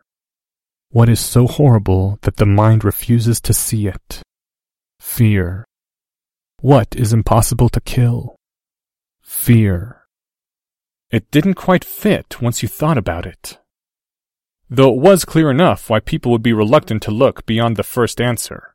What 0.91 1.07
is 1.07 1.19
so 1.19 1.45
horrible 1.45 2.17
that 2.21 2.37
the 2.37 2.47
mind 2.47 2.83
refuses 2.83 3.39
to 3.41 3.53
see 3.53 3.85
it? 3.85 4.23
Fear. 4.99 5.63
What 6.61 6.95
is 6.95 7.13
impossible 7.13 7.69
to 7.69 7.81
kill? 7.81 8.35
Fear. 9.21 10.01
It 11.11 11.29
didn't 11.29 11.53
quite 11.53 11.85
fit 11.85 12.41
once 12.41 12.63
you 12.63 12.67
thought 12.67 12.97
about 12.97 13.27
it. 13.27 13.59
Though 14.67 14.91
it 14.95 14.99
was 14.99 15.25
clear 15.25 15.51
enough 15.51 15.91
why 15.91 15.99
people 15.99 16.31
would 16.31 16.41
be 16.41 16.53
reluctant 16.53 17.03
to 17.03 17.11
look 17.11 17.45
beyond 17.45 17.77
the 17.77 17.83
first 17.83 18.19
answer. 18.19 18.73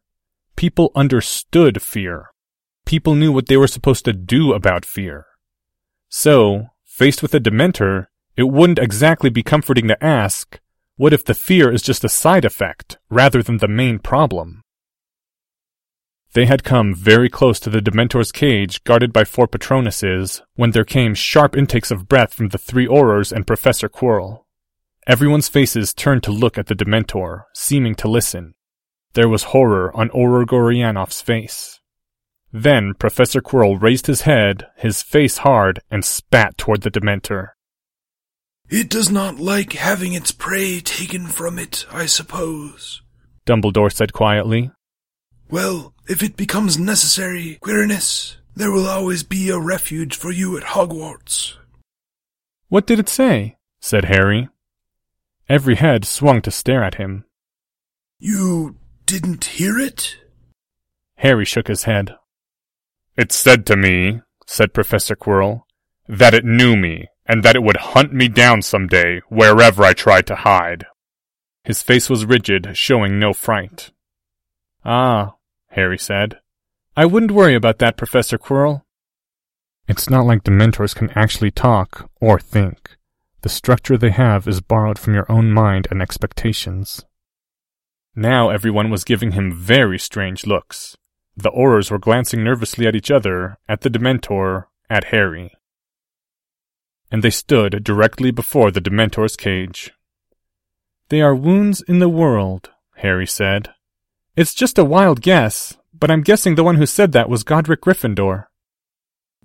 People 0.54 0.92
understood 0.94 1.83
fear. 1.83 2.30
People 2.87 3.16
knew 3.16 3.33
what 3.33 3.49
they 3.49 3.56
were 3.56 3.66
supposed 3.66 4.04
to 4.04 4.12
do 4.12 4.52
about 4.52 4.85
fear. 4.85 5.26
So, 6.09 6.68
faced 6.85 7.23
with 7.23 7.35
a 7.35 7.40
Dementor, 7.40 8.06
it 8.37 8.44
wouldn't 8.44 8.78
exactly 8.78 9.30
be 9.30 9.42
comforting 9.42 9.88
to 9.88 10.04
ask, 10.04 10.61
what 10.96 11.12
if 11.12 11.24
the 11.24 11.34
fear 11.34 11.72
is 11.72 11.82
just 11.82 12.04
a 12.04 12.08
side 12.08 12.44
effect 12.44 12.98
rather 13.10 13.42
than 13.42 13.58
the 13.58 13.68
main 13.68 13.98
problem? 13.98 14.62
They 16.34 16.46
had 16.46 16.64
come 16.64 16.94
very 16.94 17.28
close 17.28 17.60
to 17.60 17.70
the 17.70 17.80
Dementor's 17.80 18.32
cage 18.32 18.82
guarded 18.84 19.12
by 19.12 19.24
four 19.24 19.46
Patronuses 19.46 20.42
when 20.54 20.72
there 20.72 20.84
came 20.84 21.14
sharp 21.14 21.56
intakes 21.56 21.90
of 21.90 22.08
breath 22.08 22.34
from 22.34 22.48
the 22.48 22.58
three 22.58 22.86
Aurors 22.86 23.32
and 23.32 23.46
Professor 23.46 23.88
Quirrell. 23.88 24.44
Everyone's 25.06 25.48
faces 25.48 25.94
turned 25.94 26.22
to 26.24 26.32
look 26.32 26.58
at 26.58 26.66
the 26.66 26.74
Dementor, 26.74 27.42
seeming 27.54 27.94
to 27.96 28.08
listen. 28.08 28.54
There 29.12 29.28
was 29.28 29.44
horror 29.44 29.96
on 29.96 30.10
Auror 30.10 30.44
Gorianov's 30.44 31.20
face. 31.20 31.80
Then 32.52 32.94
Professor 32.94 33.40
Quirrell 33.40 33.80
raised 33.80 34.06
his 34.06 34.22
head, 34.22 34.66
his 34.76 35.02
face 35.02 35.38
hard, 35.38 35.80
and 35.90 36.04
spat 36.04 36.56
toward 36.56 36.82
the 36.82 36.90
Dementor. 36.90 37.53
It 38.68 38.88
does 38.88 39.11
not 39.11 39.38
like 39.38 39.75
having 39.75 40.14
its 40.14 40.33
prey 40.33 40.80
taken 40.80 41.26
from 41.26 41.59
it, 41.59 41.87
I 41.90 42.06
suppose. 42.06 43.02
Dumbledore 43.47 43.92
said 43.92 44.12
quietly. 44.12 44.71
Well, 45.50 45.94
if 46.09 46.23
it 46.23 46.37
becomes 46.37 46.78
necessary, 46.78 47.59
Quirinus, 47.61 48.37
there 48.56 48.71
will 48.71 48.88
always 48.88 49.23
be 49.23 49.50
a 49.50 49.59
refuge 49.59 50.16
for 50.16 50.30
you 50.30 50.56
at 50.56 50.64
Hogwarts. 50.64 51.56
What 52.68 52.87
did 52.87 52.99
it 52.99 53.09
say? 53.09 53.56
said 53.80 54.06
Harry. 54.06 54.49
Every 55.49 55.75
head 55.75 56.06
swung 56.06 56.40
to 56.42 56.50
stare 56.50 56.83
at 56.83 56.94
him. 56.94 57.25
You 58.18 58.76
didn't 59.04 59.44
hear 59.44 59.78
it? 59.78 60.16
Harry 61.16 61.44
shook 61.44 61.68
his 61.68 61.85
head. 61.85 62.16
It 63.16 63.30
said 63.30 63.66
to 63.66 63.76
me, 63.76 64.23
said 64.47 64.73
Professor 64.73 65.14
Quirrell, 65.14 65.62
that 66.09 66.35
it 66.35 66.44
knew 66.44 66.76
me, 66.76 67.09
and 67.26 67.42
that 67.42 67.56
it 67.56 67.62
would 67.62 67.76
hunt 67.76 68.12
me 68.12 68.28
down 68.28 68.62
some 68.62 68.86
day, 68.86 69.20
wherever 69.28 69.82
I 69.82 69.92
tried 69.92 70.26
to 70.28 70.36
hide. 70.36 70.86
His 71.64 71.82
face 71.82 72.10
was 72.10 72.26
rigid, 72.26 72.76
showing 72.76 73.18
no 73.18 73.32
fright. 73.32 73.92
Ah, 74.84 75.36
Harry 75.70 75.98
said. 75.98 76.38
I 76.96 77.06
wouldn't 77.06 77.32
worry 77.32 77.54
about 77.54 77.78
that, 77.78 77.96
Professor 77.96 78.38
Quirrell. 78.38 78.82
It's 79.88 80.08
not 80.08 80.26
like 80.26 80.44
Dementors 80.44 80.94
can 80.94 81.10
actually 81.10 81.50
talk 81.50 82.10
or 82.20 82.38
think. 82.38 82.96
The 83.42 83.48
structure 83.48 83.98
they 83.98 84.10
have 84.10 84.46
is 84.46 84.60
borrowed 84.60 84.98
from 84.98 85.14
your 85.14 85.30
own 85.30 85.50
mind 85.50 85.88
and 85.90 86.00
expectations. 86.00 87.04
Now 88.14 88.50
everyone 88.50 88.90
was 88.90 89.04
giving 89.04 89.32
him 89.32 89.52
very 89.52 89.98
strange 89.98 90.46
looks. 90.46 90.96
The 91.36 91.50
Aurors 91.50 91.90
were 91.90 91.98
glancing 91.98 92.44
nervously 92.44 92.86
at 92.86 92.94
each 92.94 93.10
other, 93.10 93.58
at 93.68 93.80
the 93.80 93.90
Dementor, 93.90 94.66
at 94.88 95.04
Harry. 95.04 95.52
And 97.11 97.23
they 97.23 97.30
stood 97.30 97.84
directly 97.84 98.30
before 98.30 98.70
the 98.70 98.80
Dementor's 98.80 99.37
cage. 99.37 99.92
They 101.08 101.20
are 101.20 101.34
wounds 101.34 101.82
in 101.82 101.99
the 101.99 102.08
world, 102.08 102.70
Harry 102.96 103.26
said. 103.26 103.70
It's 104.37 104.54
just 104.54 104.78
a 104.78 104.84
wild 104.84 105.20
guess, 105.20 105.76
but 105.92 106.11
I'm 106.11 106.23
guessing 106.23 106.54
the 106.54 106.64
one 106.64 106.76
who 106.76 106.87
said 106.87 107.12
that 107.12 107.28
was 107.28 107.44
Godric 107.44 107.82
Gryffindor. 107.82 108.46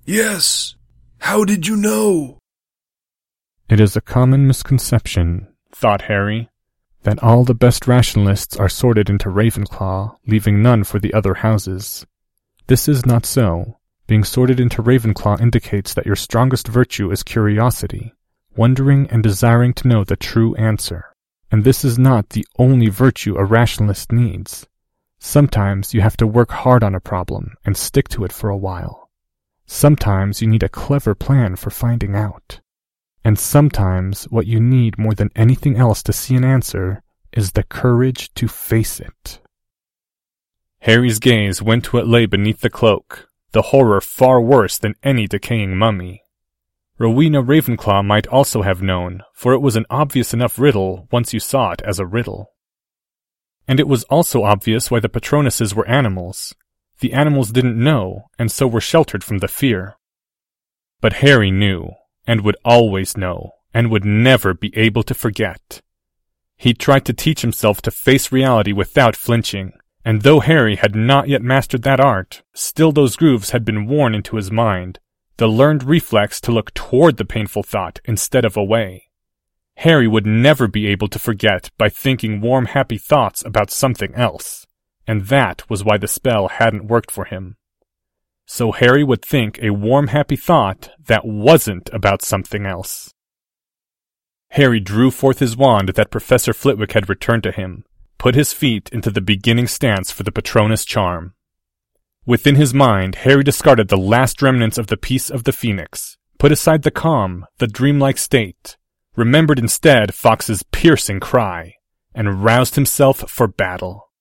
Yes. 0.06 0.76
How 1.20 1.44
did 1.44 1.68
you 1.68 1.76
know? 1.76 2.40
It 3.70 3.80
is 3.80 3.96
a 3.96 4.02
common 4.02 4.48
misconception, 4.48 5.48
thought 5.72 6.04
Harry, 6.04 6.50
that 7.04 7.22
all 7.22 7.44
the 7.44 7.54
best 7.54 7.88
rationalists 7.88 8.58
are 8.58 8.70
sorted 8.70 9.10
into 9.10 9.30
Ravenclaw, 9.30 10.16
leaving 10.26 10.62
none 10.62 10.84
for 10.84 11.00
the 11.00 11.14
other 11.14 11.36
houses. 11.36 12.06
This 12.68 12.88
is 12.88 13.06
not 13.06 13.26
so. 13.26 13.79
Being 14.10 14.24
sorted 14.24 14.60
into 14.60 14.82
Ravenclaw 14.82 15.40
indicates 15.40 15.94
that 15.94 16.08
your 16.08 16.16
strongest 16.16 16.68
virtue 16.68 17.12
is 17.12 17.22
curiosity, 17.22 18.16
wondering 18.56 19.08
and 19.12 19.22
desiring 19.22 19.72
to 19.76 19.88
know 19.88 20.04
the 20.04 20.16
true 20.16 20.56
answer. 20.56 21.14
And 21.52 21.64
this 21.64 21.86
is 21.86 22.00
not 22.00 22.30
the 22.30 22.44
only 22.58 22.88
virtue 22.88 23.36
a 23.36 23.46
rationalist 23.46 24.12
needs. 24.12 24.66
Sometimes 25.20 25.94
you 25.94 26.02
have 26.02 26.18
to 26.18 26.26
work 26.26 26.50
hard 26.50 26.84
on 26.84 26.96
a 26.96 27.00
problem 27.00 27.54
and 27.64 27.78
stick 27.78 28.10
to 28.10 28.26
it 28.26 28.32
for 28.34 28.50
a 28.50 28.58
while. 28.58 29.12
Sometimes 29.68 30.42
you 30.42 30.48
need 30.48 30.64
a 30.64 30.70
clever 30.70 31.14
plan 31.14 31.56
for 31.56 31.70
finding 31.70 32.16
out. 32.16 32.62
And 33.24 33.38
sometimes 33.38 34.24
what 34.24 34.48
you 34.48 34.60
need 34.60 34.98
more 34.98 35.14
than 35.14 35.30
anything 35.36 35.78
else 35.78 36.02
to 36.02 36.14
see 36.14 36.34
an 36.34 36.44
answer 36.44 37.04
is 37.32 37.52
the 37.52 37.62
courage 37.62 38.34
to 38.34 38.48
face 38.48 39.00
it. 39.00 39.40
Harry's 40.80 41.20
gaze 41.20 41.62
went 41.62 41.84
to 41.84 41.98
what 41.98 42.08
lay 42.08 42.26
beneath 42.26 42.62
the 42.62 42.72
cloak, 42.72 43.30
the 43.52 43.64
horror 43.64 44.02
far 44.02 44.42
worse 44.42 44.78
than 44.78 44.96
any 45.04 45.28
decaying 45.28 45.78
mummy. 45.78 46.24
Rowena 46.98 47.42
Ravenclaw 47.42 48.06
might 48.06 48.28
also 48.28 48.62
have 48.62 48.82
known, 48.82 49.24
for 49.34 49.54
it 49.54 49.62
was 49.62 49.76
an 49.76 49.86
obvious 49.90 50.34
enough 50.34 50.60
riddle 50.60 51.08
once 51.12 51.34
you 51.34 51.40
saw 51.40 51.72
it 51.72 51.82
as 51.84 51.98
a 51.98 52.06
riddle. 52.06 52.52
And 53.68 53.80
it 53.80 53.88
was 53.88 54.04
also 54.06 54.44
obvious 54.44 54.92
why 54.92 55.00
the 55.00 55.08
Patronuses 55.08 55.74
were 55.74 55.88
animals. 55.88 56.54
The 57.00 57.14
animals 57.14 57.52
didn't 57.52 57.82
know, 57.82 58.26
and 58.38 58.52
so 58.52 58.68
were 58.68 58.82
sheltered 58.82 59.24
from 59.24 59.38
the 59.38 59.48
fear. 59.48 59.96
But 61.00 61.14
Harry 61.14 61.52
knew, 61.52 61.92
and 62.28 62.42
would 62.42 62.58
always 62.66 63.16
know, 63.16 63.52
and 63.74 63.90
would 63.90 64.04
never 64.04 64.54
be 64.54 64.76
able 64.78 65.04
to 65.04 65.14
forget. 65.14 65.82
He 66.58 66.74
tried 66.74 67.06
to 67.06 67.14
teach 67.14 67.42
himself 67.42 67.82
to 67.84 67.92
face 67.92 68.34
reality 68.34 68.74
without 68.74 69.16
flinching, 69.16 69.72
and 70.06 70.22
though 70.22 70.40
Harry 70.40 70.76
had 70.76 70.96
not 70.96 71.28
yet 71.28 71.42
mastered 71.42 71.84
that 71.84 72.00
art, 72.00 72.44
still 72.54 72.92
those 72.92 73.16
grooves 73.16 73.52
had 73.52 73.66
been 73.66 73.86
worn 73.86 74.16
into 74.16 74.36
his 74.36 74.52
mind, 74.52 75.00
the 75.38 75.48
learned 75.48 75.84
reflex 75.84 76.42
to 76.42 76.52
look 76.52 76.74
toward 76.74 77.18
the 77.18 77.26
painful 77.26 77.64
thought 77.64 78.00
instead 78.06 78.46
of 78.46 78.58
away. 78.58 79.10
Harry 79.78 80.08
would 80.08 80.26
never 80.26 80.68
be 80.68 80.88
able 80.88 81.08
to 81.08 81.20
forget 81.20 81.72
by 81.78 81.90
thinking 81.90 82.42
warm, 82.42 82.66
happy 82.66 82.98
thoughts 82.98 83.44
about 83.46 83.72
something 83.72 84.14
else, 84.16 84.68
and 85.08 85.28
that 85.28 85.70
was 85.70 85.84
why 85.84 85.98
the 85.98 86.08
spell 86.08 86.50
hadn't 86.50 86.88
worked 86.88 87.12
for 87.12 87.26
him 87.26 87.56
so 88.52 88.72
Harry 88.72 89.04
would 89.04 89.24
think 89.24 89.60
a 89.62 89.70
warm, 89.70 90.08
happy 90.08 90.36
thought 90.36 90.90
that 91.06 91.24
wasn't 91.24 91.88
about 91.94 92.24
something 92.24 92.66
else. 92.66 93.14
Harry 94.50 94.80
drew 94.80 95.12
forth 95.12 95.38
his 95.38 95.56
wand 95.56 95.90
that 95.90 96.10
Professor 96.10 96.52
Flitwick 96.52 96.94
had 96.94 97.08
returned 97.08 97.44
to 97.44 97.52
him, 97.52 97.86
put 98.20 98.36
his 98.36 98.54
feet 98.54 98.90
into 98.92 99.10
the 99.10 99.22
beginning 99.22 99.66
stance 99.66 100.12
for 100.12 100.22
the 100.22 100.32
Patronus 100.32 100.86
charm. 100.86 101.34
Within 102.26 102.56
his 102.56 102.74
mind, 102.74 103.16
Harry 103.16 103.44
discarded 103.44 103.88
the 103.88 103.98
last 103.98 104.42
remnants 104.44 104.78
of 104.78 104.88
the 104.88 104.98
Peace 104.98 105.32
of 105.32 105.46
the 105.46 105.52
Phoenix, 105.54 106.18
put 106.38 106.52
aside 106.52 106.84
the 106.84 106.92
calm, 106.92 107.46
the 107.58 107.66
dreamlike 107.66 108.20
state, 108.20 108.78
remembered 109.16 109.58
instead 109.58 110.14
Fawkes's 110.14 110.62
piercing 110.64 111.20
cry, 111.20 111.74
and 112.14 112.44
roused 112.44 112.76
himself 112.76 113.28
for 113.28 113.48
battle. 113.48 114.12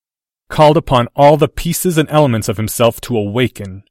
called 0.48 0.76
upon 0.78 1.08
all 1.14 1.36
the 1.36 1.48
pieces 1.48 1.98
and 1.98 2.08
elements 2.10 2.48
of 2.48 2.56
himself 2.56 3.00
to 3.02 3.16
awaken, 3.16 3.82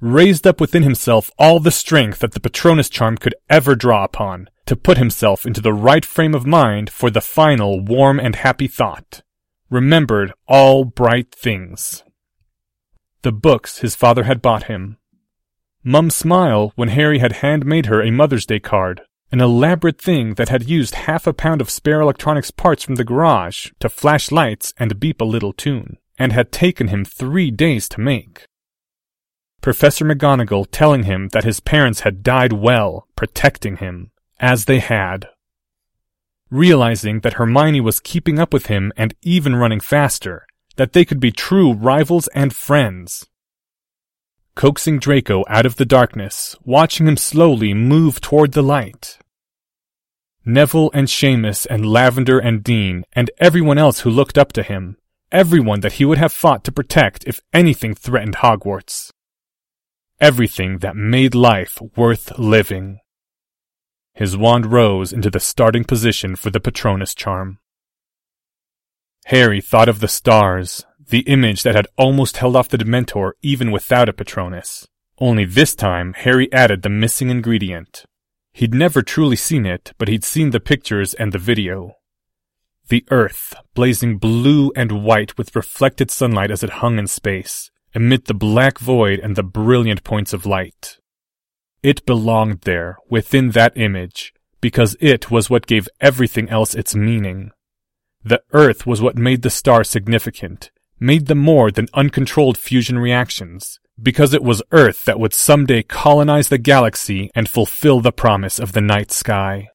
raised 0.00 0.46
up 0.46 0.60
within 0.60 0.82
himself 0.82 1.30
all 1.38 1.58
the 1.58 1.70
strength 1.70 2.20
that 2.20 2.32
the 2.32 2.40
Patronus 2.40 2.88
charm 2.88 3.16
could 3.16 3.34
ever 3.50 3.74
draw 3.74 4.04
upon, 4.04 4.48
to 4.66 4.76
put 4.76 4.98
himself 4.98 5.44
into 5.44 5.60
the 5.60 5.72
right 5.72 6.04
frame 6.04 6.34
of 6.34 6.46
mind 6.46 6.90
for 6.90 7.10
the 7.10 7.20
final 7.20 7.80
warm 7.80 8.20
and 8.20 8.36
happy 8.36 8.68
thought. 8.68 9.22
Remembered 9.70 10.32
all 10.46 10.84
bright 10.84 11.34
things. 11.34 12.04
The 13.22 13.32
books 13.32 13.78
his 13.78 13.96
father 13.96 14.24
had 14.24 14.42
bought 14.42 14.64
him. 14.64 14.98
Mum's 15.82 16.14
smile 16.14 16.72
when 16.76 16.88
Harry 16.88 17.18
had 17.18 17.32
handmade 17.32 17.86
her 17.86 18.02
a 18.02 18.10
Mother's 18.10 18.46
Day 18.46 18.60
card, 18.60 19.02
an 19.32 19.40
elaborate 19.40 20.00
thing 20.00 20.34
that 20.34 20.48
had 20.48 20.68
used 20.68 20.94
half 20.94 21.26
a 21.26 21.32
pound 21.32 21.60
of 21.60 21.70
spare 21.70 22.00
electronics 22.00 22.50
parts 22.50 22.84
from 22.84 22.94
the 22.94 23.04
garage 23.04 23.70
to 23.80 23.88
flash 23.88 24.30
lights 24.30 24.72
and 24.78 25.00
beep 25.00 25.20
a 25.20 25.24
little 25.24 25.52
tune, 25.52 25.98
and 26.18 26.32
had 26.32 26.52
taken 26.52 26.88
him 26.88 27.04
three 27.04 27.50
days 27.50 27.88
to 27.88 28.00
make. 28.00 28.46
Professor 29.60 30.04
McGonagall 30.04 30.66
telling 30.70 31.04
him 31.04 31.28
that 31.28 31.44
his 31.44 31.60
parents 31.60 32.00
had 32.00 32.22
died 32.22 32.52
well, 32.52 33.08
protecting 33.16 33.78
him, 33.78 34.10
as 34.38 34.66
they 34.66 34.78
had. 34.78 35.28
Realizing 36.54 37.20
that 37.20 37.32
Hermione 37.32 37.80
was 37.80 37.98
keeping 37.98 38.38
up 38.38 38.52
with 38.52 38.66
him 38.66 38.92
and 38.96 39.12
even 39.22 39.56
running 39.56 39.80
faster, 39.80 40.46
that 40.76 40.92
they 40.92 41.04
could 41.04 41.18
be 41.18 41.32
true 41.32 41.72
rivals 41.72 42.28
and 42.28 42.54
friends. 42.54 43.26
Coaxing 44.54 45.00
Draco 45.00 45.44
out 45.48 45.66
of 45.66 45.74
the 45.74 45.84
darkness, 45.84 46.54
watching 46.64 47.08
him 47.08 47.16
slowly 47.16 47.74
move 47.74 48.20
toward 48.20 48.52
the 48.52 48.62
light. 48.62 49.18
Neville 50.44 50.92
and 50.94 51.08
Seamus 51.08 51.66
and 51.68 51.84
Lavender 51.84 52.38
and 52.38 52.62
Dean 52.62 53.02
and 53.14 53.32
everyone 53.38 53.78
else 53.78 54.00
who 54.00 54.10
looked 54.10 54.38
up 54.38 54.52
to 54.52 54.62
him, 54.62 54.96
everyone 55.32 55.80
that 55.80 55.94
he 55.94 56.04
would 56.04 56.18
have 56.18 56.32
fought 56.32 56.62
to 56.64 56.70
protect 56.70 57.24
if 57.26 57.40
anything 57.52 57.96
threatened 57.96 58.36
Hogwarts 58.36 59.10
everything 60.20 60.78
that 60.78 60.96
made 60.96 61.34
life 61.34 61.78
worth 61.96 62.38
living. 62.38 63.00
His 64.14 64.36
wand 64.36 64.72
rose 64.72 65.12
into 65.12 65.28
the 65.28 65.40
starting 65.40 65.84
position 65.84 66.36
for 66.36 66.50
the 66.50 66.60
Patronus 66.60 67.14
charm. 67.14 67.58
Harry 69.26 69.60
thought 69.60 69.88
of 69.88 70.00
the 70.00 70.08
stars, 70.08 70.84
the 71.08 71.20
image 71.20 71.62
that 71.64 71.74
had 71.74 71.88
almost 71.96 72.36
held 72.36 72.54
off 72.54 72.68
the 72.68 72.78
Dementor 72.78 73.32
even 73.42 73.72
without 73.72 74.08
a 74.08 74.12
Patronus. 74.12 74.86
Only 75.18 75.44
this 75.44 75.74
time, 75.74 76.12
Harry 76.14 76.52
added 76.52 76.82
the 76.82 76.88
missing 76.88 77.30
ingredient. 77.30 78.04
He'd 78.52 78.74
never 78.74 79.02
truly 79.02 79.36
seen 79.36 79.66
it, 79.66 79.92
but 79.98 80.08
he'd 80.08 80.24
seen 80.24 80.50
the 80.50 80.60
pictures 80.60 81.14
and 81.14 81.32
the 81.32 81.38
video. 81.38 81.96
The 82.88 83.04
Earth, 83.10 83.54
blazing 83.74 84.18
blue 84.18 84.70
and 84.76 85.02
white 85.02 85.36
with 85.36 85.56
reflected 85.56 86.10
sunlight 86.10 86.50
as 86.50 86.62
it 86.62 86.70
hung 86.70 86.98
in 86.98 87.06
space, 87.06 87.70
amid 87.94 88.26
the 88.26 88.34
black 88.34 88.78
void 88.78 89.18
and 89.18 89.34
the 89.34 89.42
brilliant 89.42 90.04
points 90.04 90.32
of 90.32 90.46
light. 90.46 90.98
It 91.84 92.06
belonged 92.06 92.62
there, 92.62 92.96
within 93.10 93.50
that 93.50 93.76
image, 93.76 94.32
because 94.62 94.96
it 95.00 95.30
was 95.30 95.50
what 95.50 95.66
gave 95.66 95.86
everything 96.00 96.48
else 96.48 96.74
its 96.74 96.94
meaning. 96.94 97.50
The 98.24 98.40
Earth 98.54 98.86
was 98.86 99.02
what 99.02 99.18
made 99.18 99.42
the 99.42 99.50
star 99.50 99.84
significant, 99.84 100.70
made 100.98 101.26
them 101.26 101.40
more 101.40 101.70
than 101.70 101.88
uncontrolled 101.92 102.56
fusion 102.56 102.98
reactions, 102.98 103.80
because 104.02 104.32
it 104.32 104.42
was 104.42 104.62
Earth 104.72 105.04
that 105.04 105.20
would 105.20 105.34
someday 105.34 105.82
colonize 105.82 106.48
the 106.48 106.56
galaxy 106.56 107.30
and 107.34 107.50
fulfill 107.50 108.00
the 108.00 108.12
promise 108.12 108.58
of 108.58 108.72
the 108.72 108.80
night 108.80 109.12
sky. 109.12 109.68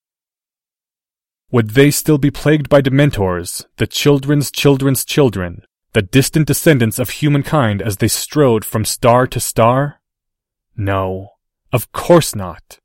Would 1.51 1.71
they 1.71 1.91
still 1.91 2.17
be 2.17 2.31
plagued 2.31 2.69
by 2.69 2.81
Dementors, 2.81 3.65
the 3.77 3.85
children's 3.85 4.49
children's 4.49 5.05
children, 5.05 5.61
the 5.93 6.01
distant 6.01 6.47
descendants 6.47 6.97
of 6.97 7.11
humankind 7.11 7.83
as 7.83 7.97
they 7.97 8.07
strode 8.07 8.65
from 8.65 8.83
star 8.83 9.27
to 9.27 9.39
star? 9.39 10.01
No, 10.75 11.33
of 11.71 11.91
course 11.91 12.35
not. 12.35 12.79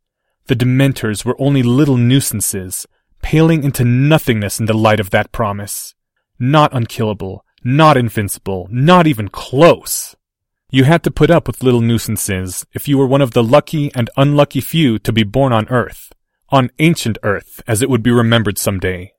The 0.47 0.57
Dementors 0.57 1.25
were 1.25 1.40
only 1.40 1.62
little 1.62 1.97
nuisances, 1.97 2.87
paling 3.23 3.64
into 3.64 3.85
nothingness 3.85 4.61
in 4.61 4.66
the 4.66 4.75
light 4.75 5.01
of 5.01 5.11
that 5.11 5.33
promise. 5.33 5.94
Not 6.38 6.75
unkillable, 6.75 7.44
not 7.62 7.97
invincible, 7.97 8.68
not 8.70 9.07
even 9.07 9.29
close. 9.29 10.14
You 10.70 10.85
had 10.85 11.03
to 11.05 11.11
put 11.11 11.31
up 11.31 11.47
with 11.47 11.62
little 11.62 11.81
nuisances 11.81 12.66
if 12.75 12.87
you 12.87 12.99
were 12.99 13.07
one 13.07 13.23
of 13.23 13.31
the 13.31 13.42
lucky 13.42 13.90
and 13.94 14.11
unlucky 14.16 14.61
few 14.61 14.99
to 14.99 15.12
be 15.12 15.23
born 15.23 15.53
on 15.53 15.68
Earth, 15.68 16.12
on 16.51 16.70
ancient 16.79 17.16
Earth 17.23 17.62
as 17.66 17.81
it 17.81 17.88
would 17.88 18.03
be 18.03 18.11
remembered 18.11 18.59
someday. 18.59 19.13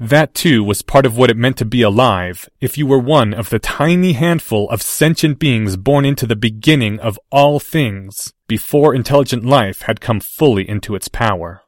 That 0.00 0.32
too 0.32 0.64
was 0.64 0.80
part 0.80 1.04
of 1.04 1.18
what 1.18 1.28
it 1.28 1.36
meant 1.36 1.58
to 1.58 1.66
be 1.66 1.82
alive 1.82 2.48
if 2.58 2.78
you 2.78 2.86
were 2.86 2.98
one 2.98 3.34
of 3.34 3.50
the 3.50 3.58
tiny 3.58 4.14
handful 4.14 4.66
of 4.70 4.80
sentient 4.80 5.38
beings 5.38 5.76
born 5.76 6.06
into 6.06 6.26
the 6.26 6.34
beginning 6.34 6.98
of 7.00 7.20
all 7.30 7.60
things 7.60 8.32
before 8.48 8.94
intelligent 8.94 9.44
life 9.44 9.82
had 9.82 10.00
come 10.00 10.18
fully 10.18 10.66
into 10.66 10.94
its 10.94 11.08
power. 11.08 11.60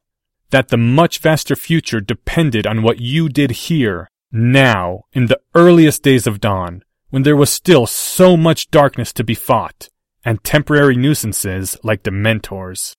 That 0.48 0.68
the 0.68 0.78
much 0.78 1.18
vaster 1.18 1.54
future 1.54 2.00
depended 2.00 2.66
on 2.66 2.82
what 2.82 3.00
you 3.00 3.28
did 3.28 3.50
here, 3.50 4.08
now, 4.32 5.02
in 5.12 5.26
the 5.26 5.40
earliest 5.54 6.02
days 6.02 6.26
of 6.26 6.40
dawn, 6.40 6.84
when 7.10 7.24
there 7.24 7.36
was 7.36 7.52
still 7.52 7.86
so 7.86 8.34
much 8.34 8.70
darkness 8.70 9.12
to 9.12 9.24
be 9.24 9.34
fought, 9.34 9.90
and 10.24 10.42
temporary 10.42 10.96
nuisances 10.96 11.76
like 11.82 12.02
Dementors. 12.02 12.94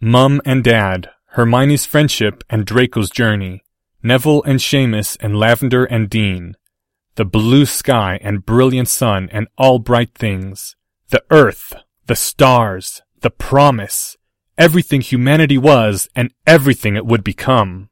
Mum 0.00 0.40
and 0.44 0.62
Dad, 0.62 1.10
Hermione's 1.30 1.84
friendship 1.84 2.44
and 2.48 2.64
Draco's 2.64 3.10
journey, 3.10 3.64
Neville 4.02 4.42
and 4.42 4.58
Seamus 4.58 5.16
and 5.20 5.38
Lavender 5.38 5.84
and 5.84 6.10
Dean, 6.10 6.56
the 7.14 7.24
blue 7.24 7.66
sky 7.66 8.18
and 8.22 8.44
brilliant 8.44 8.88
sun 8.88 9.28
and 9.30 9.46
all 9.56 9.78
bright 9.78 10.12
things, 10.14 10.74
the 11.10 11.22
earth, 11.30 11.72
the 12.06 12.16
stars, 12.16 13.02
the 13.20 13.30
promise, 13.30 14.16
everything 14.58 15.02
humanity 15.02 15.56
was 15.56 16.08
and 16.16 16.32
everything 16.46 16.96
it 16.96 17.06
would 17.06 17.22
become. 17.22 17.90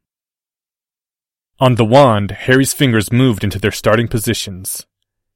On 1.59 1.75
the 1.75 1.85
wand, 1.85 2.31
Harry's 2.31 2.73
fingers 2.73 3.11
moved 3.11 3.43
into 3.43 3.59
their 3.59 3.71
starting 3.71 4.07
positions. 4.07 4.85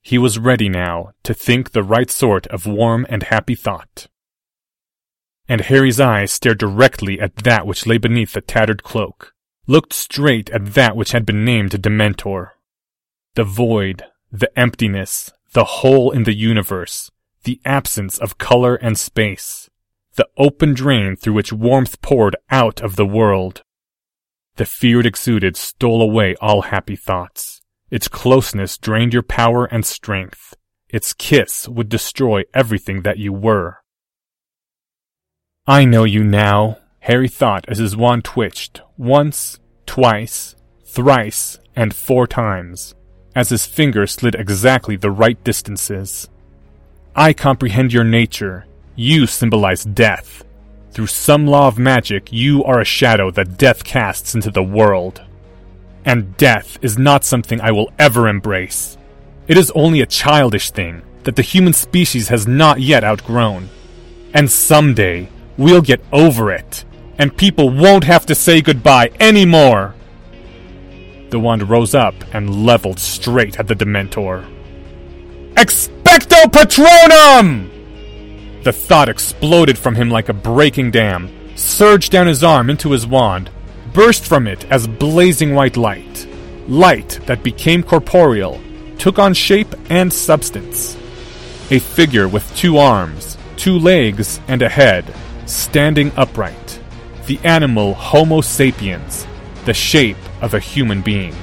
He 0.02 0.18
was 0.18 0.40
ready 0.40 0.68
now 0.68 1.12
to 1.24 1.34
think 1.34 1.72
the 1.72 1.84
right 1.84 2.12
sort 2.12 2.48
of 2.48 2.66
warm 2.66 3.06
and 3.10 3.24
happy 3.24 3.56
thought. 3.56 4.08
And 5.48 5.62
Harry's 5.62 6.00
eyes 6.00 6.34
stared 6.34 6.58
directly 6.58 7.20
at 7.20 7.36
that 7.38 7.66
which 7.66 7.86
lay 7.86 7.98
beneath 7.98 8.34
the 8.34 8.42
tattered 8.42 8.84
cloak 8.84 9.35
looked 9.68 9.94
straight 9.94 10.50
at 10.52 10.74
that 10.74 10.96
which 10.96 11.12
had 11.12 11.26
been 11.26 11.44
named 11.44 11.72
Dementor. 11.72 12.52
The 13.36 13.44
void, 13.44 14.06
the 14.32 14.58
emptiness, 14.58 15.32
the 15.54 15.66
hole 15.66 16.12
in 16.12 16.24
the 16.24 16.36
universe, 16.36 17.12
the 17.44 17.60
absence 17.66 18.18
of 18.18 18.38
color 18.38 18.76
and 18.76 18.98
space, 18.98 19.70
the 20.16 20.28
open 20.38 20.74
drain 20.74 21.16
through 21.16 21.34
which 21.34 21.54
warmth 21.54 22.02
poured 22.02 22.36
out 22.50 22.82
of 22.82 22.96
the 22.96 23.06
world. 23.06 23.64
The 24.56 24.66
fear 24.66 25.02
it 25.02 25.06
exuded 25.06 25.58
stole 25.58 26.02
away 26.02 26.36
all 26.42 26.64
happy 26.64 26.96
thoughts. 26.96 27.62
Its 27.90 28.08
closeness 28.08 28.78
drained 28.78 29.14
your 29.14 29.24
power 29.24 29.66
and 29.66 29.86
strength. 29.86 30.56
Its 30.90 31.14
kiss 31.14 31.68
would 31.68 31.90
destroy 31.90 32.44
everything 32.54 33.02
that 33.02 33.18
you 33.18 33.34
were. 33.34 33.80
I 35.68 35.84
know 35.84 36.04
you 36.04 36.24
now, 36.24 36.78
Harry 37.06 37.28
thought 37.28 37.64
as 37.68 37.78
his 37.78 37.96
wand 37.96 38.24
twitched, 38.24 38.82
once, 38.98 39.60
twice, 39.86 40.56
thrice, 40.86 41.60
and 41.76 41.94
four 41.94 42.26
times, 42.26 42.96
as 43.36 43.50
his 43.50 43.64
finger 43.64 44.08
slid 44.08 44.34
exactly 44.34 44.96
the 44.96 45.12
right 45.12 45.44
distances. 45.44 46.28
I 47.16 47.32
comprehend 47.32 47.94
your 47.94 48.04
nature. 48.04 48.66
You 48.96 49.28
symbolize 49.28 49.84
death. 49.84 50.44
Through 50.94 51.06
some 51.06 51.46
law 51.46 51.68
of 51.68 51.78
magic, 51.78 52.34
you 52.34 52.64
are 52.64 52.82
a 52.82 52.86
shadow 52.86 53.30
that 53.30 53.56
death 53.56 53.84
casts 53.84 54.34
into 54.34 54.50
the 54.50 54.64
world. 54.64 55.22
And 56.06 56.36
death 56.38 56.80
is 56.82 56.98
not 56.98 57.24
something 57.24 57.62
I 57.62 57.70
will 57.70 57.94
ever 58.00 58.28
embrace. 58.28 58.98
It 59.48 59.60
is 59.60 59.72
only 59.76 60.02
a 60.02 60.08
childish 60.08 60.72
thing 60.72 61.04
that 61.22 61.36
the 61.36 61.44
human 61.44 61.74
species 61.74 62.30
has 62.30 62.48
not 62.48 62.82
yet 62.82 63.04
outgrown. 63.04 63.70
And 64.34 64.50
someday, 64.50 65.30
we'll 65.56 65.84
get 65.84 66.04
over 66.12 66.52
it 66.52 66.84
and 67.18 67.36
people 67.36 67.70
won't 67.70 68.04
have 68.04 68.26
to 68.26 68.36
say 68.36 68.62
goodbye 68.62 69.12
anymore. 69.20 69.96
The 71.30 71.40
wand 71.40 71.70
rose 71.70 71.96
up 71.96 72.16
and 72.34 72.66
leveled 72.66 73.00
straight 73.00 73.60
at 73.60 73.68
the 73.68 73.76
Dementor. 73.76 74.46
Expecto 75.54 76.44
Patronum! 76.52 77.72
The 78.64 78.74
thought 78.74 79.10
exploded 79.10 79.78
from 79.78 79.96
him 79.96 80.10
like 80.10 80.30
a 80.30 80.34
breaking 80.34 80.92
dam, 80.92 81.30
surged 81.56 82.12
down 82.12 82.28
his 82.28 82.44
arm 82.44 82.70
into 82.70 82.92
his 82.92 83.08
wand, 83.08 83.50
burst 83.94 84.26
from 84.26 84.48
it 84.48 84.66
as 84.72 84.88
blazing 84.88 85.54
white 85.54 85.78
light. 85.78 86.28
Light 86.68 87.20
that 87.28 87.44
became 87.44 87.84
corporeal, 87.84 88.60
took 88.98 89.20
on 89.20 89.34
shape 89.34 89.74
and 89.90 90.12
substance. 90.12 90.96
A 91.70 91.80
figure 91.80 92.28
with 92.28 92.56
two 92.56 92.78
arms, 92.78 93.38
two 93.56 93.78
legs, 93.78 94.40
and 94.48 94.62
a 94.62 94.70
head, 94.70 95.06
standing 95.46 96.12
upright 96.18 96.65
the 97.28 97.40
animal 97.44 97.94
Homo 97.94 98.42
sapiens, 98.42 99.26
the 99.66 99.74
shape 99.74 100.18
of 100.42 100.54
a 100.54 100.60
human 100.60 101.02
being. 101.02 101.34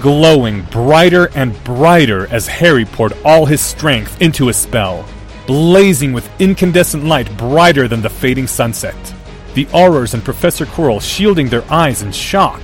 glowing 0.00 0.62
brighter 0.70 1.30
and 1.34 1.62
brighter 1.64 2.26
as 2.32 2.46
Harry 2.48 2.84
poured 2.84 3.12
all 3.24 3.46
his 3.46 3.60
strength 3.60 4.20
into 4.20 4.48
his 4.48 4.56
spell, 4.56 5.06
blazing 5.46 6.12
with 6.12 6.28
incandescent 6.40 7.04
light 7.04 7.34
brighter 7.36 7.86
than 7.88 8.02
the 8.02 8.10
fading 8.10 8.46
sunset. 8.46 9.14
The 9.54 9.66
Aurors 9.66 10.14
and 10.14 10.24
Professor 10.24 10.66
Quirrell 10.66 11.00
shielding 11.00 11.48
their 11.48 11.64
eyes 11.72 12.02
in 12.02 12.10
shock. 12.12 12.60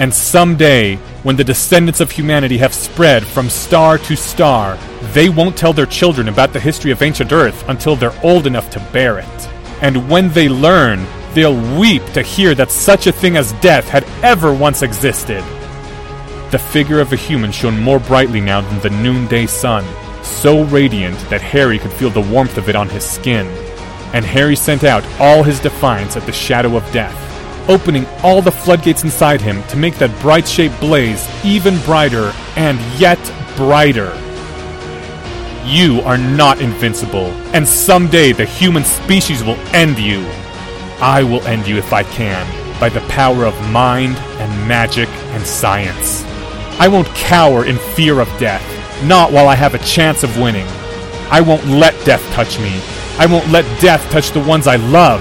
And 0.00 0.12
someday, 0.12 0.96
when 1.22 1.36
the 1.36 1.44
descendants 1.44 2.00
of 2.00 2.10
humanity 2.10 2.58
have 2.58 2.74
spread 2.74 3.24
from 3.26 3.48
star 3.48 3.98
to 3.98 4.16
star, 4.16 4.76
they 5.12 5.28
won't 5.28 5.56
tell 5.56 5.72
their 5.72 5.86
children 5.86 6.28
about 6.28 6.52
the 6.52 6.60
history 6.60 6.90
of 6.90 7.02
ancient 7.02 7.32
Earth 7.32 7.68
until 7.68 7.96
they're 7.96 8.18
old 8.24 8.46
enough 8.46 8.70
to 8.70 8.80
bear 8.92 9.18
it. 9.18 9.48
And 9.80 10.10
when 10.10 10.30
they 10.30 10.48
learn, 10.48 11.06
they'll 11.34 11.78
weep 11.78 12.04
to 12.12 12.22
hear 12.22 12.54
that 12.54 12.70
such 12.70 13.06
a 13.06 13.12
thing 13.12 13.36
as 13.36 13.52
death 13.54 13.88
had 13.88 14.04
ever 14.22 14.52
once 14.52 14.82
existed. 14.82 15.44
The 16.50 16.58
figure 16.58 17.00
of 17.00 17.12
a 17.12 17.16
human 17.16 17.52
shone 17.52 17.80
more 17.80 18.00
brightly 18.00 18.40
now 18.40 18.62
than 18.62 18.80
the 18.80 19.02
noonday 19.02 19.46
sun, 19.46 19.84
so 20.24 20.64
radiant 20.64 21.18
that 21.30 21.42
Harry 21.42 21.78
could 21.78 21.92
feel 21.92 22.10
the 22.10 22.20
warmth 22.20 22.56
of 22.56 22.68
it 22.68 22.76
on 22.76 22.88
his 22.88 23.04
skin. 23.04 23.46
And 24.14 24.24
Harry 24.24 24.56
sent 24.56 24.84
out 24.84 25.04
all 25.20 25.42
his 25.42 25.60
defiance 25.60 26.16
at 26.16 26.24
the 26.24 26.32
shadow 26.32 26.76
of 26.76 26.90
death, 26.92 27.16
opening 27.68 28.06
all 28.22 28.40
the 28.40 28.50
floodgates 28.50 29.04
inside 29.04 29.40
him 29.40 29.62
to 29.64 29.76
make 29.76 29.96
that 29.96 30.18
bright 30.20 30.48
shape 30.48 30.72
blaze 30.80 31.28
even 31.44 31.78
brighter 31.82 32.32
and 32.56 32.80
yet 32.98 33.20
brighter. 33.56 34.10
You 35.68 36.00
are 36.00 36.16
not 36.16 36.62
invincible, 36.62 37.26
and 37.52 37.68
someday 37.68 38.32
the 38.32 38.46
human 38.46 38.84
species 38.84 39.44
will 39.44 39.58
end 39.74 39.98
you. 39.98 40.26
I 40.98 41.22
will 41.22 41.46
end 41.46 41.68
you 41.68 41.76
if 41.76 41.92
I 41.92 42.04
can, 42.04 42.46
by 42.80 42.88
the 42.88 43.02
power 43.02 43.44
of 43.44 43.70
mind 43.70 44.16
and 44.16 44.66
magic 44.66 45.10
and 45.10 45.46
science. 45.46 46.24
I 46.80 46.88
won't 46.88 47.06
cower 47.08 47.66
in 47.66 47.76
fear 47.76 48.18
of 48.18 48.28
death, 48.38 48.64
not 49.04 49.30
while 49.30 49.46
I 49.46 49.56
have 49.56 49.74
a 49.74 49.84
chance 49.84 50.22
of 50.22 50.38
winning. 50.38 50.66
I 51.30 51.42
won't 51.42 51.66
let 51.66 51.92
death 52.06 52.24
touch 52.32 52.58
me. 52.58 52.80
I 53.18 53.26
won't 53.26 53.50
let 53.50 53.66
death 53.78 54.02
touch 54.10 54.30
the 54.30 54.40
ones 54.40 54.66
I 54.66 54.76
love. 54.76 55.20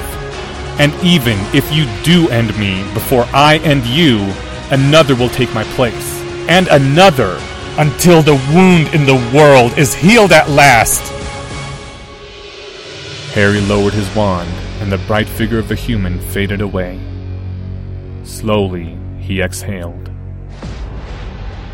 And 0.79 0.93
even 1.03 1.38
if 1.53 1.69
you 1.73 1.88
do 2.05 2.29
end 2.29 2.57
me 2.57 2.89
before 2.93 3.25
I 3.33 3.57
end 3.65 3.86
you, 3.86 4.19
another 4.71 5.13
will 5.13 5.27
take 5.27 5.53
my 5.53 5.65
place. 5.75 6.21
And 6.47 6.69
another, 6.69 7.38
until 7.77 8.21
the 8.21 8.35
wound 8.53 8.93
in 8.93 9.05
the 9.05 9.31
world 9.35 9.77
is 9.77 9.93
healed 9.93 10.31
at 10.31 10.49
last. 10.49 11.01
Harry 13.33 13.61
lowered 13.61 13.93
his 13.93 14.13
wand, 14.15 14.49
and 14.81 14.91
the 14.91 14.97
bright 14.99 15.27
figure 15.27 15.59
of 15.59 15.67
the 15.67 15.75
human 15.75 16.19
faded 16.19 16.59
away. 16.59 16.99
Slowly, 18.23 18.97
he 19.19 19.41
exhaled. 19.41 20.11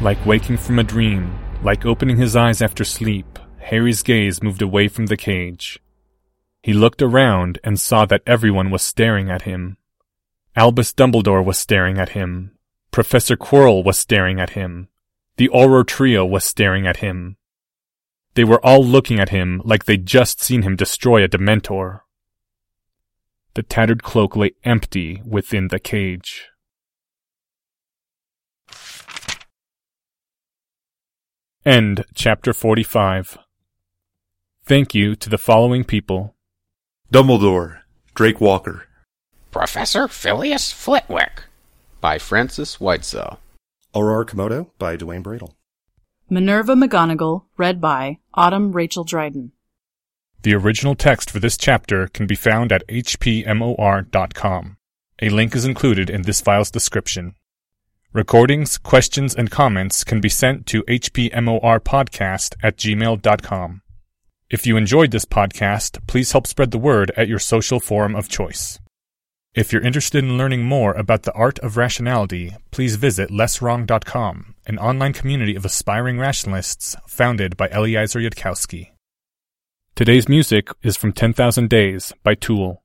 Like 0.01 0.25
waking 0.25 0.57
from 0.57 0.79
a 0.79 0.83
dream, 0.83 1.39
like 1.63 1.85
opening 1.85 2.17
his 2.17 2.35
eyes 2.35 2.61
after 2.61 2.83
sleep, 2.83 3.39
Harry's 3.59 4.03
gaze 4.03 4.43
moved 4.43 4.61
away 4.61 4.89
from 4.89 5.05
the 5.05 5.15
cage. 5.15 5.79
He 6.61 6.73
looked 6.73 7.01
around 7.01 7.59
and 7.63 7.79
saw 7.79 8.05
that 8.05 8.23
everyone 8.27 8.69
was 8.69 8.81
staring 8.81 9.29
at 9.29 9.43
him. 9.43 9.77
Albus 10.55 10.93
Dumbledore 10.93 11.43
was 11.43 11.57
staring 11.57 11.97
at 11.97 12.09
him. 12.09 12.51
Professor 12.91 13.37
Quirrell 13.37 13.83
was 13.83 13.97
staring 13.97 14.39
at 14.39 14.51
him. 14.51 14.89
The 15.37 15.49
Auror 15.49 15.85
trio 15.85 16.25
was 16.25 16.43
staring 16.43 16.85
at 16.85 16.97
him. 16.97 17.37
They 18.35 18.43
were 18.43 18.63
all 18.65 18.83
looking 18.83 19.19
at 19.19 19.29
him 19.29 19.61
like 19.63 19.85
they'd 19.85 20.05
just 20.05 20.41
seen 20.41 20.61
him 20.61 20.75
destroy 20.75 21.23
a 21.23 21.27
Dementor. 21.27 22.01
The 23.55 23.63
tattered 23.63 24.03
cloak 24.03 24.35
lay 24.35 24.51
empty 24.63 25.21
within 25.25 25.67
the 25.67 25.79
cage. 25.79 26.45
End 31.65 32.03
chapter 32.13 32.53
45. 32.53 33.37
Thank 34.65 34.93
you 34.93 35.15
to 35.15 35.29
the 35.29 35.37
following 35.37 35.83
people 35.83 36.35
Dumbledore, 37.11 37.81
Drake 38.15 38.41
Walker. 38.41 38.87
Professor 39.51 40.07
Filius 40.07 40.71
Flitwick. 40.71 41.43
by 42.01 42.17
Francis 42.17 42.77
Whitesell. 42.77 43.37
Auror 43.93 44.25
Komodo 44.25 44.69
by 44.79 44.97
Dwayne 44.97 45.23
Bradle. 45.23 45.53
Minerva 46.29 46.73
McGonagall, 46.73 47.43
read 47.57 47.79
by 47.79 48.17
Autumn 48.33 48.71
Rachel 48.71 49.03
Dryden. 49.03 49.51
The 50.41 50.55
original 50.55 50.95
text 50.95 51.29
for 51.29 51.39
this 51.39 51.57
chapter 51.57 52.07
can 52.07 52.27
be 52.27 52.35
found 52.35 52.71
at 52.71 52.87
hpmor.com. 52.87 54.77
A 55.21 55.29
link 55.29 55.55
is 55.55 55.63
included 55.63 56.09
in 56.09 56.23
this 56.23 56.41
file's 56.41 56.71
description. 56.71 57.35
Recordings, 58.11 58.77
questions, 58.77 59.33
and 59.33 59.49
comments 59.49 60.03
can 60.03 60.21
be 60.21 60.29
sent 60.29 60.65
to 60.67 60.83
hpmorpodcast 60.83 62.55
at 62.61 62.77
gmail.com. 62.77 63.81
If 64.49 64.67
you 64.67 64.77
enjoyed 64.77 65.11
this 65.11 65.25
podcast, 65.25 66.05
please 66.07 66.31
help 66.31 66.45
spread 66.45 66.71
the 66.71 66.77
word 66.77 67.11
at 67.15 67.27
your 67.27 67.39
social 67.39 67.79
forum 67.79 68.15
of 68.15 68.27
choice. 68.27 68.79
If 69.55 69.71
you're 69.71 69.83
interested 69.83 70.23
in 70.23 70.35
learning 70.35 70.63
more 70.63 70.93
about 70.93 71.23
the 71.23 71.33
art 71.33 71.59
of 71.59 71.77
rationality, 71.77 72.55
please 72.71 72.95
visit 72.95 73.29
lesswrong.com, 73.29 74.55
an 74.65 74.79
online 74.79 75.13
community 75.13 75.55
of 75.55 75.63
aspiring 75.63 76.17
rationalists 76.17 76.95
founded 77.07 77.55
by 77.55 77.67
Eliezer 77.67 78.19
Yudkowsky. 78.19 78.93
Today's 79.95 80.27
music 80.27 80.69
is 80.81 80.97
from 80.97 81.13
10,000 81.13 81.69
Days 81.69 82.13
by 82.23 82.33
Tool. 82.33 82.81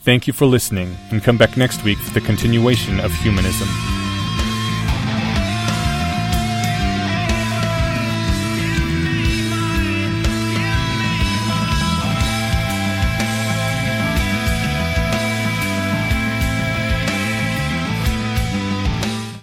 Thank 0.00 0.26
you 0.26 0.32
for 0.32 0.46
listening, 0.46 0.96
and 1.10 1.22
come 1.22 1.36
back 1.36 1.58
next 1.58 1.84
week 1.84 1.98
for 1.98 2.14
the 2.18 2.24
continuation 2.24 2.98
of 2.98 3.12
humanism. 3.12 3.68